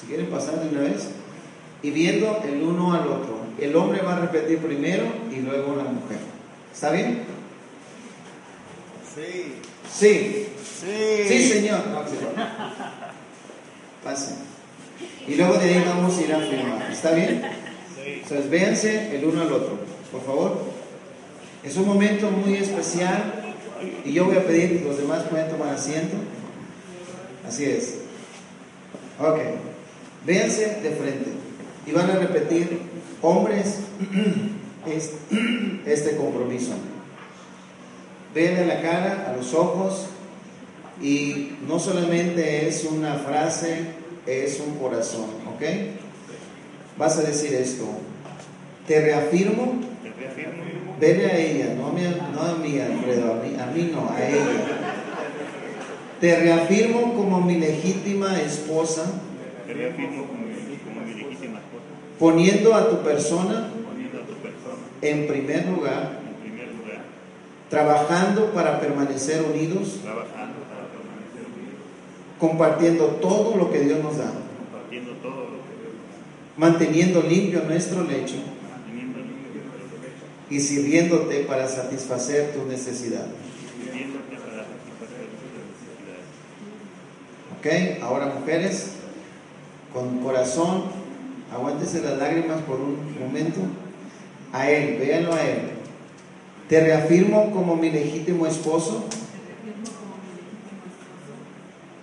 si 0.00 0.06
quieren 0.06 0.26
pasar 0.26 0.60
de 0.60 0.68
una 0.68 0.82
vez, 0.82 1.08
y 1.82 1.90
viendo 1.90 2.40
el 2.44 2.62
uno 2.62 2.94
al 2.94 3.08
otro. 3.08 3.40
El 3.58 3.74
hombre 3.74 4.02
va 4.02 4.16
a 4.16 4.20
repetir 4.20 4.58
primero 4.58 5.06
y 5.32 5.40
luego 5.40 5.74
la 5.74 5.84
mujer. 5.84 6.18
¿Está 6.72 6.90
bien? 6.90 7.24
Sí. 9.14 9.54
Sí. 9.92 10.46
Sí. 10.80 11.24
Sí, 11.28 11.48
señor. 11.48 11.80
Pasen. 14.04 14.36
Y 15.26 15.34
luego 15.34 15.54
de 15.54 15.64
ahí 15.64 15.84
vamos 15.86 16.16
a 16.16 16.22
ir 16.22 16.32
a 16.32 16.40
firmar. 16.40 16.90
¿Está 16.90 17.12
bien? 17.12 17.42
Entonces, 18.04 18.48
véanse 18.50 19.16
el 19.16 19.24
uno 19.24 19.42
al 19.42 19.52
otro, 19.52 19.78
por 20.12 20.24
favor. 20.24 20.64
Es 21.64 21.76
un 21.76 21.86
momento 21.86 22.30
muy 22.30 22.54
especial 22.54 23.54
y 24.04 24.12
yo 24.12 24.26
voy 24.26 24.36
a 24.36 24.46
pedir 24.46 24.78
que 24.78 24.84
los 24.84 24.98
demás 24.98 25.24
puedan 25.24 25.50
tomar 25.50 25.74
asiento. 25.74 26.16
Así 27.46 27.64
es. 27.64 27.98
Ok. 29.18 29.38
Véanse 30.24 30.80
de 30.82 30.90
frente 30.90 31.30
y 31.86 31.92
van 31.92 32.10
a 32.10 32.16
repetir, 32.16 32.80
hombres, 33.22 33.80
este 35.86 36.16
compromiso. 36.16 36.72
Ven 38.34 38.56
a 38.56 38.64
la 38.64 38.82
cara, 38.82 39.28
a 39.30 39.36
los 39.36 39.54
ojos, 39.54 40.06
y 41.00 41.52
no 41.66 41.78
solamente 41.78 42.68
es 42.68 42.84
una 42.84 43.14
frase, 43.14 43.78
es 44.26 44.60
un 44.60 44.76
corazón, 44.76 45.26
¿ok? 45.54 45.62
Vas 46.96 47.18
a 47.18 47.22
decir 47.22 47.54
esto. 47.54 47.84
Te 48.86 49.00
reafirmo. 49.00 49.80
Vele 50.98 51.26
a 51.26 51.38
ella, 51.38 51.74
no 51.76 51.88
a 51.88 51.92
mí, 51.92 52.02
no 52.32 52.40
a 52.40 52.54
mí 52.54 52.80
Alfredo, 52.80 53.34
a 53.34 53.36
mí, 53.36 53.56
a 53.60 53.66
mí 53.66 53.90
no, 53.92 54.10
a 54.10 54.26
ella. 54.26 54.42
Te 56.20 56.40
reafirmo 56.40 57.12
como 57.12 57.42
mi 57.42 57.58
legítima 57.58 58.40
esposa. 58.40 59.04
Te 59.66 59.74
reafirmo 59.74 60.26
como 60.26 60.40
mi, 60.40 60.54
legítima 60.54 61.58
esposa, 61.58 61.84
Poniendo 62.18 62.74
a 62.74 62.88
tu 62.88 63.02
persona 63.02 63.70
en 65.02 65.26
primer 65.26 65.66
lugar, 65.66 66.20
trabajando 67.70 68.52
para 68.52 68.80
permanecer 68.80 69.42
unidos, 69.42 70.00
trabajando 70.02 70.60
para 70.68 70.86
permanecer 70.88 71.42
unidos, 71.54 71.80
compartiendo 72.38 73.06
todo 73.20 73.56
lo 73.56 73.72
que 73.72 73.80
Dios 73.80 74.02
nos 74.02 74.18
da, 74.18 74.30
compartiendo 74.58 75.12
todo 75.22 75.40
lo 75.40 75.58
que 75.66 75.74
Dios 75.80 75.94
nos 75.94 76.06
da, 76.06 76.56
manteniendo 76.56 77.22
limpio 77.22 77.62
nuestro 77.66 78.04
lecho 78.04 78.36
manteniendo 78.70 79.18
limpio 79.18 79.62
nuestro 79.62 79.98
pecho, 79.98 80.24
y 80.50 80.60
sirviéndote 80.60 81.40
para 81.40 81.66
satisfacer 81.68 82.52
tu 82.52 82.64
necesidad. 82.66 83.26
viviéndote 83.78 84.36
para 84.36 84.64
satisfacer 84.64 85.26
nuestras 85.34 85.64
necesidades. 85.74 86.26
¿Ok? 87.98 88.02
Ahora 88.02 88.26
mujeres, 88.26 88.92
con 89.92 90.20
corazón, 90.20 90.84
aguántese 91.52 92.02
las 92.02 92.18
lágrimas 92.18 92.60
por 92.62 92.80
un 92.80 93.18
momento. 93.18 93.60
A 94.52 94.70
él, 94.70 94.98
véanlo 94.98 95.34
a 95.34 95.42
él. 95.42 95.75
Te 96.68 96.80
reafirmo 96.80 97.52
como 97.52 97.76
mi 97.76 97.90
legítimo 97.90 98.46
esposo, 98.46 99.04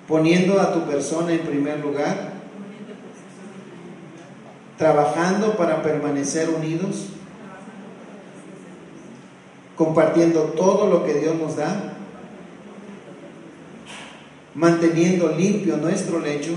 poniendo 0.07 0.59
a 0.61 0.73
tu 0.73 0.85
persona 0.85 1.33
en 1.33 1.39
primer 1.39 1.79
lugar, 1.79 2.33
trabajando 4.77 5.57
para 5.57 5.81
permanecer 5.81 6.49
unidos, 6.49 7.07
compartiendo 9.75 10.43
todo 10.55 10.87
lo 10.87 11.05
que 11.05 11.15
Dios 11.15 11.35
nos 11.35 11.57
da, 11.57 11.93
manteniendo 14.55 15.29
limpio 15.29 15.77
nuestro 15.77 16.19
lecho 16.19 16.53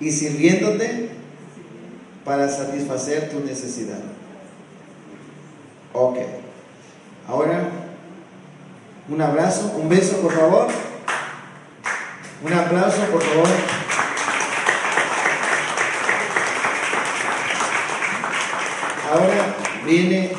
y 0.00 0.10
sirviéndote 0.10 1.10
para 2.24 2.48
satisfacer 2.48 3.30
tu 3.30 3.40
necesidad. 3.40 4.00
Ok. 5.94 6.16
Ahora, 7.28 7.68
un 9.08 9.20
abrazo, 9.20 9.74
un 9.76 9.88
beso, 9.88 10.16
por 10.18 10.32
favor. 10.32 10.68
Un 12.44 12.52
aplauso, 12.52 13.02
por 13.12 13.22
favor. 13.22 13.48
Ahora 19.12 19.54
viene, 19.84 20.32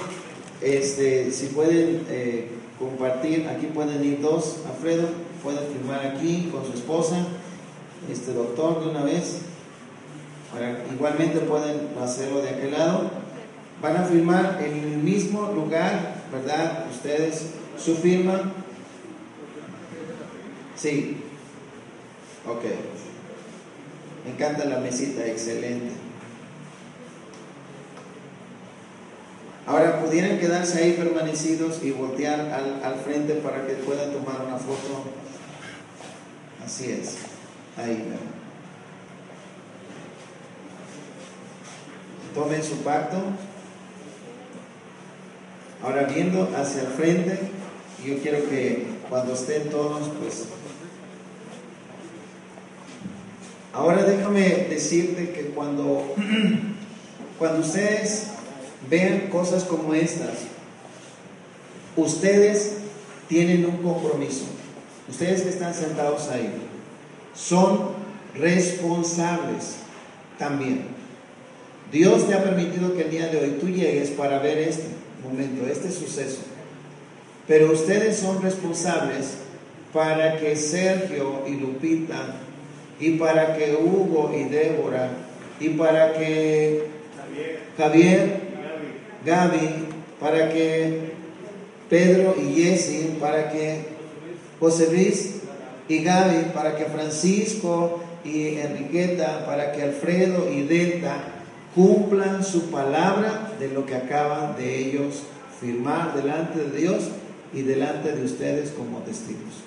este, 0.61 1.31
si 1.31 1.47
pueden 1.47 2.05
eh, 2.09 2.49
compartir, 2.79 3.47
aquí 3.47 3.67
pueden 3.67 4.03
ir 4.03 4.21
dos, 4.21 4.61
Alfredo, 4.67 5.07
pueden 5.43 5.67
firmar 5.71 6.03
aquí 6.05 6.49
con 6.51 6.65
su 6.65 6.73
esposa, 6.73 7.17
este 8.11 8.33
doctor 8.33 8.83
de 8.83 8.89
una 8.89 9.03
vez, 9.03 9.41
igualmente 10.91 11.39
pueden 11.41 11.89
hacerlo 12.01 12.41
de 12.41 12.49
aquel 12.49 12.71
lado, 12.71 13.11
van 13.83 13.97
a 13.97 14.03
firmar 14.05 14.59
en 14.63 14.77
el 14.79 14.97
mismo 14.97 15.51
lugar, 15.51 16.15
¿verdad? 16.31 16.85
Ustedes, 16.89 17.49
su 17.77 17.97
firma, 17.97 18.53
sí, 20.75 21.23
Ok. 22.45 22.63
Me 24.25 24.31
encanta 24.31 24.65
la 24.65 24.79
mesita, 24.79 25.25
excelente. 25.25 25.91
Ahora, 29.65 30.01
pudieran 30.01 30.39
quedarse 30.39 30.83
ahí 30.83 30.93
permanecidos 30.93 31.81
y 31.83 31.91
voltear 31.91 32.39
al, 32.39 32.83
al 32.83 32.95
frente 32.99 33.35
para 33.35 33.65
que 33.65 33.73
puedan 33.73 34.11
tomar 34.11 34.41
una 34.45 34.57
foto. 34.57 35.05
Así 36.65 36.91
es. 36.91 37.17
Ahí, 37.77 38.09
¿no? 38.09 38.33
Tomen 42.41 42.63
su 42.63 42.77
pacto. 42.77 43.17
Ahora 45.83 46.03
viendo 46.03 46.49
hacia 46.55 46.83
el 46.83 46.87
frente, 46.87 47.37
yo 48.05 48.17
quiero 48.19 48.49
que 48.49 48.85
cuando 49.09 49.33
estén 49.33 49.69
todos, 49.69 50.09
pues... 50.21 50.45
Ahora 53.73 54.03
déjame 54.03 54.67
decirte 54.69 55.31
que 55.31 55.47
cuando, 55.47 56.15
cuando 57.39 57.59
ustedes 57.59 58.27
vean 58.89 59.27
cosas 59.29 59.65
como 59.65 59.93
estas, 59.93 60.43
ustedes 61.97 62.77
tienen 63.27 63.65
un 63.65 63.77
compromiso. 63.77 64.45
Ustedes 65.09 65.41
que 65.41 65.49
están 65.49 65.73
sentados 65.73 66.29
ahí 66.29 66.49
son 67.35 67.89
responsables 68.35 69.79
también. 70.39 70.85
Dios 71.91 72.27
te 72.27 72.35
ha 72.35 72.43
permitido 72.43 72.95
que 72.95 73.01
el 73.01 73.11
día 73.11 73.27
de 73.27 73.37
hoy 73.37 73.57
tú 73.59 73.67
llegues 73.67 74.11
para 74.11 74.39
ver 74.39 74.59
este 74.59 75.02
momento, 75.23 75.67
este 75.67 75.91
suceso. 75.91 76.41
Pero 77.47 77.71
ustedes 77.71 78.17
son 78.17 78.41
responsables 78.41 79.35
para 79.93 80.37
que 80.37 80.55
Sergio 80.55 81.43
y 81.47 81.55
Lupita, 81.55 82.35
y 82.99 83.11
para 83.11 83.55
que 83.55 83.75
Hugo 83.75 84.33
y 84.35 84.45
Débora, 84.45 85.09
y 85.59 85.69
para 85.69 86.13
que 86.13 86.87
Javier, 87.77 88.39
Gaby, 89.25 89.69
para 90.19 90.49
que 90.49 91.13
Pedro 91.89 92.35
y 92.41 92.61
Jesse, 92.61 93.17
para 93.19 93.51
que 93.51 93.81
José 94.59 94.87
Luis 94.91 95.35
y 95.87 96.03
Gaby, 96.03 96.51
para 96.53 96.75
que 96.75 96.85
Francisco 96.85 98.01
y 98.23 98.57
Enriqueta, 98.57 99.45
para 99.45 99.73
que 99.73 99.83
Alfredo 99.83 100.49
y 100.51 100.63
Delta 100.63 101.42
cumplan 101.75 102.43
su 102.43 102.69
palabra 102.69 103.51
de 103.59 103.69
lo 103.69 103.85
que 103.85 103.95
acaban 103.95 104.55
de 104.55 104.77
ellos 104.77 105.23
firmar 105.59 106.13
delante 106.15 106.59
de 106.59 106.77
Dios 106.77 107.09
y 107.53 107.61
delante 107.61 108.11
de 108.11 108.23
ustedes 108.23 108.71
como 108.71 108.99
testigos. 108.99 109.63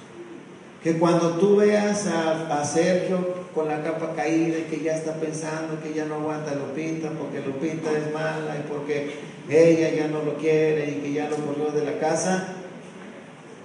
Que 0.83 0.99
cuando 0.99 1.31
tú 1.33 1.57
veas 1.57 2.07
a, 2.07 2.65
Sergio 2.65 3.47
con 3.55 3.69
la 3.69 3.83
capa 3.83 4.15
caída 4.15 4.59
y 4.59 4.63
que 4.65 4.83
ya 4.83 4.95
está 4.95 5.15
pensando 5.15 5.81
que 5.83 5.95
ya 5.95 6.05
no 6.05 6.17
aguanta 6.17 6.55
lo 6.55 6.75
pinta 6.75 7.11
porque 7.11 7.41
lo 7.41 7.59
pinta 7.59 7.91
es 7.93 8.13
mala 8.13 8.57
y 8.59 8.69
porque 8.69 9.15
ella 9.49 9.91
ya 9.95 10.09
no 10.09 10.23
lo 10.23 10.37
quiere 10.37 10.91
y 10.91 10.95
que 11.01 11.13
ya 11.13 11.31
lo 11.31 11.37
corrió 11.37 11.71
de 11.73 11.85
la 11.85 11.99
casa, 11.99 12.49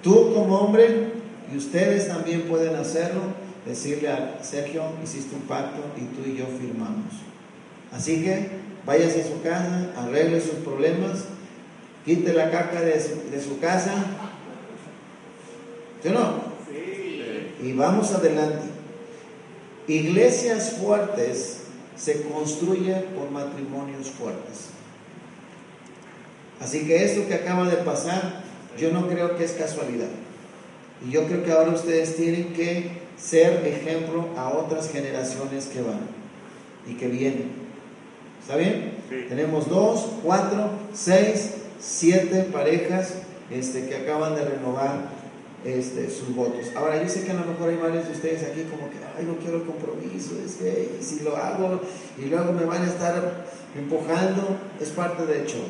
tú 0.01 0.33
como 0.33 0.59
hombre 0.59 1.11
y 1.51 1.57
ustedes 1.57 2.07
también 2.07 2.43
pueden 2.43 2.75
hacerlo, 2.75 3.21
decirle 3.65 4.09
a 4.09 4.39
Sergio, 4.41 4.83
hiciste 5.03 5.35
un 5.35 5.41
pacto 5.41 5.81
y 5.97 6.01
tú 6.15 6.29
y 6.29 6.37
yo 6.37 6.45
firmamos. 6.45 7.30
Así 7.91 8.23
que 8.23 8.49
váyase 8.85 9.21
a 9.21 9.27
su 9.27 9.41
casa, 9.41 9.93
arregle 9.97 10.41
sus 10.41 10.55
problemas, 10.55 11.25
quite 12.05 12.33
la 12.33 12.49
caca 12.49 12.81
de 12.81 12.99
su, 12.99 13.59
casa. 13.59 13.93
¿Sí 16.01 16.09
o 16.09 16.11
no? 16.13 16.51
Y 17.61 17.73
vamos 17.73 18.11
adelante. 18.13 18.65
Iglesias 19.87 20.77
fuertes 20.81 21.63
se 21.95 22.23
construyen 22.23 23.03
por 23.15 23.29
matrimonios 23.29 24.09
fuertes. 24.09 24.69
Así 26.59 26.85
que 26.85 27.03
esto 27.03 27.27
que 27.27 27.35
acaba 27.35 27.67
de 27.67 27.77
pasar, 27.77 28.43
yo 28.77 28.91
no 28.91 29.07
creo 29.07 29.35
que 29.35 29.43
es 29.43 29.51
casualidad. 29.51 30.09
Y 31.05 31.11
yo 31.11 31.25
creo 31.25 31.43
que 31.43 31.51
ahora 31.51 31.71
ustedes 31.71 32.15
tienen 32.15 32.53
que 32.53 33.01
ser 33.17 33.65
ejemplo 33.67 34.29
a 34.37 34.49
otras 34.49 34.91
generaciones 34.91 35.65
que 35.65 35.81
van 35.81 36.01
y 36.87 36.93
que 36.93 37.07
vienen. 37.07 37.60
¿Está 38.41 38.55
bien? 38.55 38.93
Tenemos 39.29 39.69
dos, 39.69 40.07
cuatro, 40.23 40.71
seis, 40.93 41.53
siete 41.79 42.43
parejas 42.51 43.13
este, 43.51 43.87
que 43.87 43.95
acaban 43.95 44.35
de 44.35 44.45
renovar 44.45 45.09
este, 45.63 46.09
sus 46.09 46.35
votos. 46.35 46.65
Ahora, 46.75 47.01
yo 47.01 47.07
sé 47.07 47.23
que 47.23 47.31
a 47.31 47.35
lo 47.35 47.45
mejor 47.45 47.69
hay 47.69 47.77
varios 47.77 48.07
de 48.07 48.13
ustedes 48.13 48.43
aquí 48.43 48.63
como 48.63 48.89
que, 48.89 48.97
ay, 49.17 49.25
no 49.25 49.35
quiero 49.35 49.57
el 49.57 49.63
compromiso, 49.63 50.31
es 50.43 50.55
que 50.55 50.97
si 51.01 51.23
lo 51.23 51.37
hago 51.37 51.81
y 52.17 52.25
luego 52.25 52.51
me 52.51 52.65
van 52.65 52.81
a 52.81 52.87
estar 52.87 53.45
empujando, 53.77 54.57
es 54.81 54.89
parte 54.89 55.25
del 55.27 55.45
show. 55.45 55.61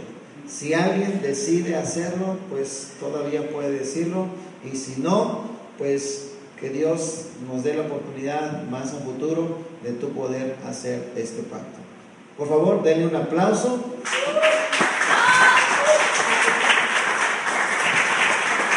Si 0.47 0.73
alguien 0.73 1.21
decide 1.21 1.75
hacerlo, 1.75 2.37
pues 2.49 2.93
todavía 2.99 3.49
puede 3.49 3.71
decirlo, 3.71 4.27
y 4.63 4.75
si 4.77 5.01
no, 5.01 5.41
pues 5.77 6.29
que 6.59 6.69
Dios 6.69 7.25
nos 7.51 7.63
dé 7.63 7.73
la 7.73 7.81
oportunidad 7.81 8.63
más 8.69 8.93
a 8.93 8.99
futuro 8.99 9.57
de 9.83 9.91
tu 9.91 10.09
poder 10.09 10.55
hacer 10.65 11.11
este 11.17 11.41
pacto. 11.43 11.80
Por 12.37 12.47
favor, 12.47 12.83
denle 12.83 13.07
un 13.07 13.15
aplauso. 13.15 13.79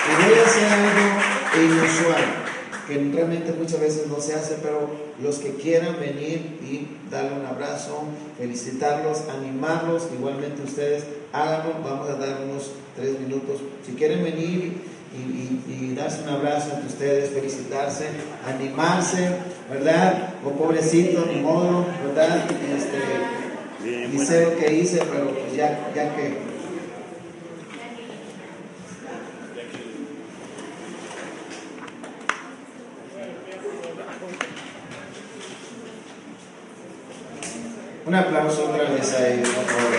Y 0.07 0.25
voy 0.29 0.39
a 0.39 0.45
hacer 0.45 0.69
algo 0.69 1.75
inusual, 1.75 2.25
que 2.87 2.95
realmente 3.15 3.53
muchas 3.53 3.81
veces 3.81 4.07
no 4.09 4.21
se 4.21 4.35
hace, 4.35 4.57
pero 4.63 4.91
los 5.23 5.39
que 5.39 5.55
quieran 5.55 5.99
venir 5.99 6.59
y 6.63 6.89
darle 7.11 7.41
un 7.41 7.47
abrazo, 7.47 8.05
felicitarlos, 8.39 9.23
animarlos, 9.29 10.09
igualmente 10.13 10.63
ustedes 10.63 11.05
háganlo, 11.35 11.75
vamos 11.85 12.09
a 12.09 12.15
dar 12.15 12.39
unos 12.49 12.71
tres 12.95 13.19
minutos. 13.19 13.61
Si 13.85 13.93
quieren 13.95 14.23
venir 14.23 14.94
y, 15.17 15.95
darse 15.95 16.23
un 16.23 16.29
abrazo 16.31 16.71
entre 16.75 16.89
ustedes, 16.89 17.31
felicitarse, 17.31 18.07
animarse, 18.47 19.29
¿verdad? 19.71 20.35
O 20.45 20.51
pobrecito, 20.51 21.25
ni 21.27 21.41
modo, 21.41 21.87
¿verdad? 22.05 22.45
Este, 22.77 24.07
y 24.13 24.19
sé 24.19 24.45
lo 24.45 24.57
que 24.57 24.75
hice, 24.75 25.03
pero 25.11 25.31
pues 25.31 25.55
ya, 25.55 25.93
ya 25.95 26.15
que... 26.17 26.55
Un 38.07 38.15
aplauso 38.15 38.67
otra 38.71 38.91
vez 38.91 39.15
a 39.15 39.29
ellos, 39.29 39.49
por 39.49 39.65
favor. 39.65 39.94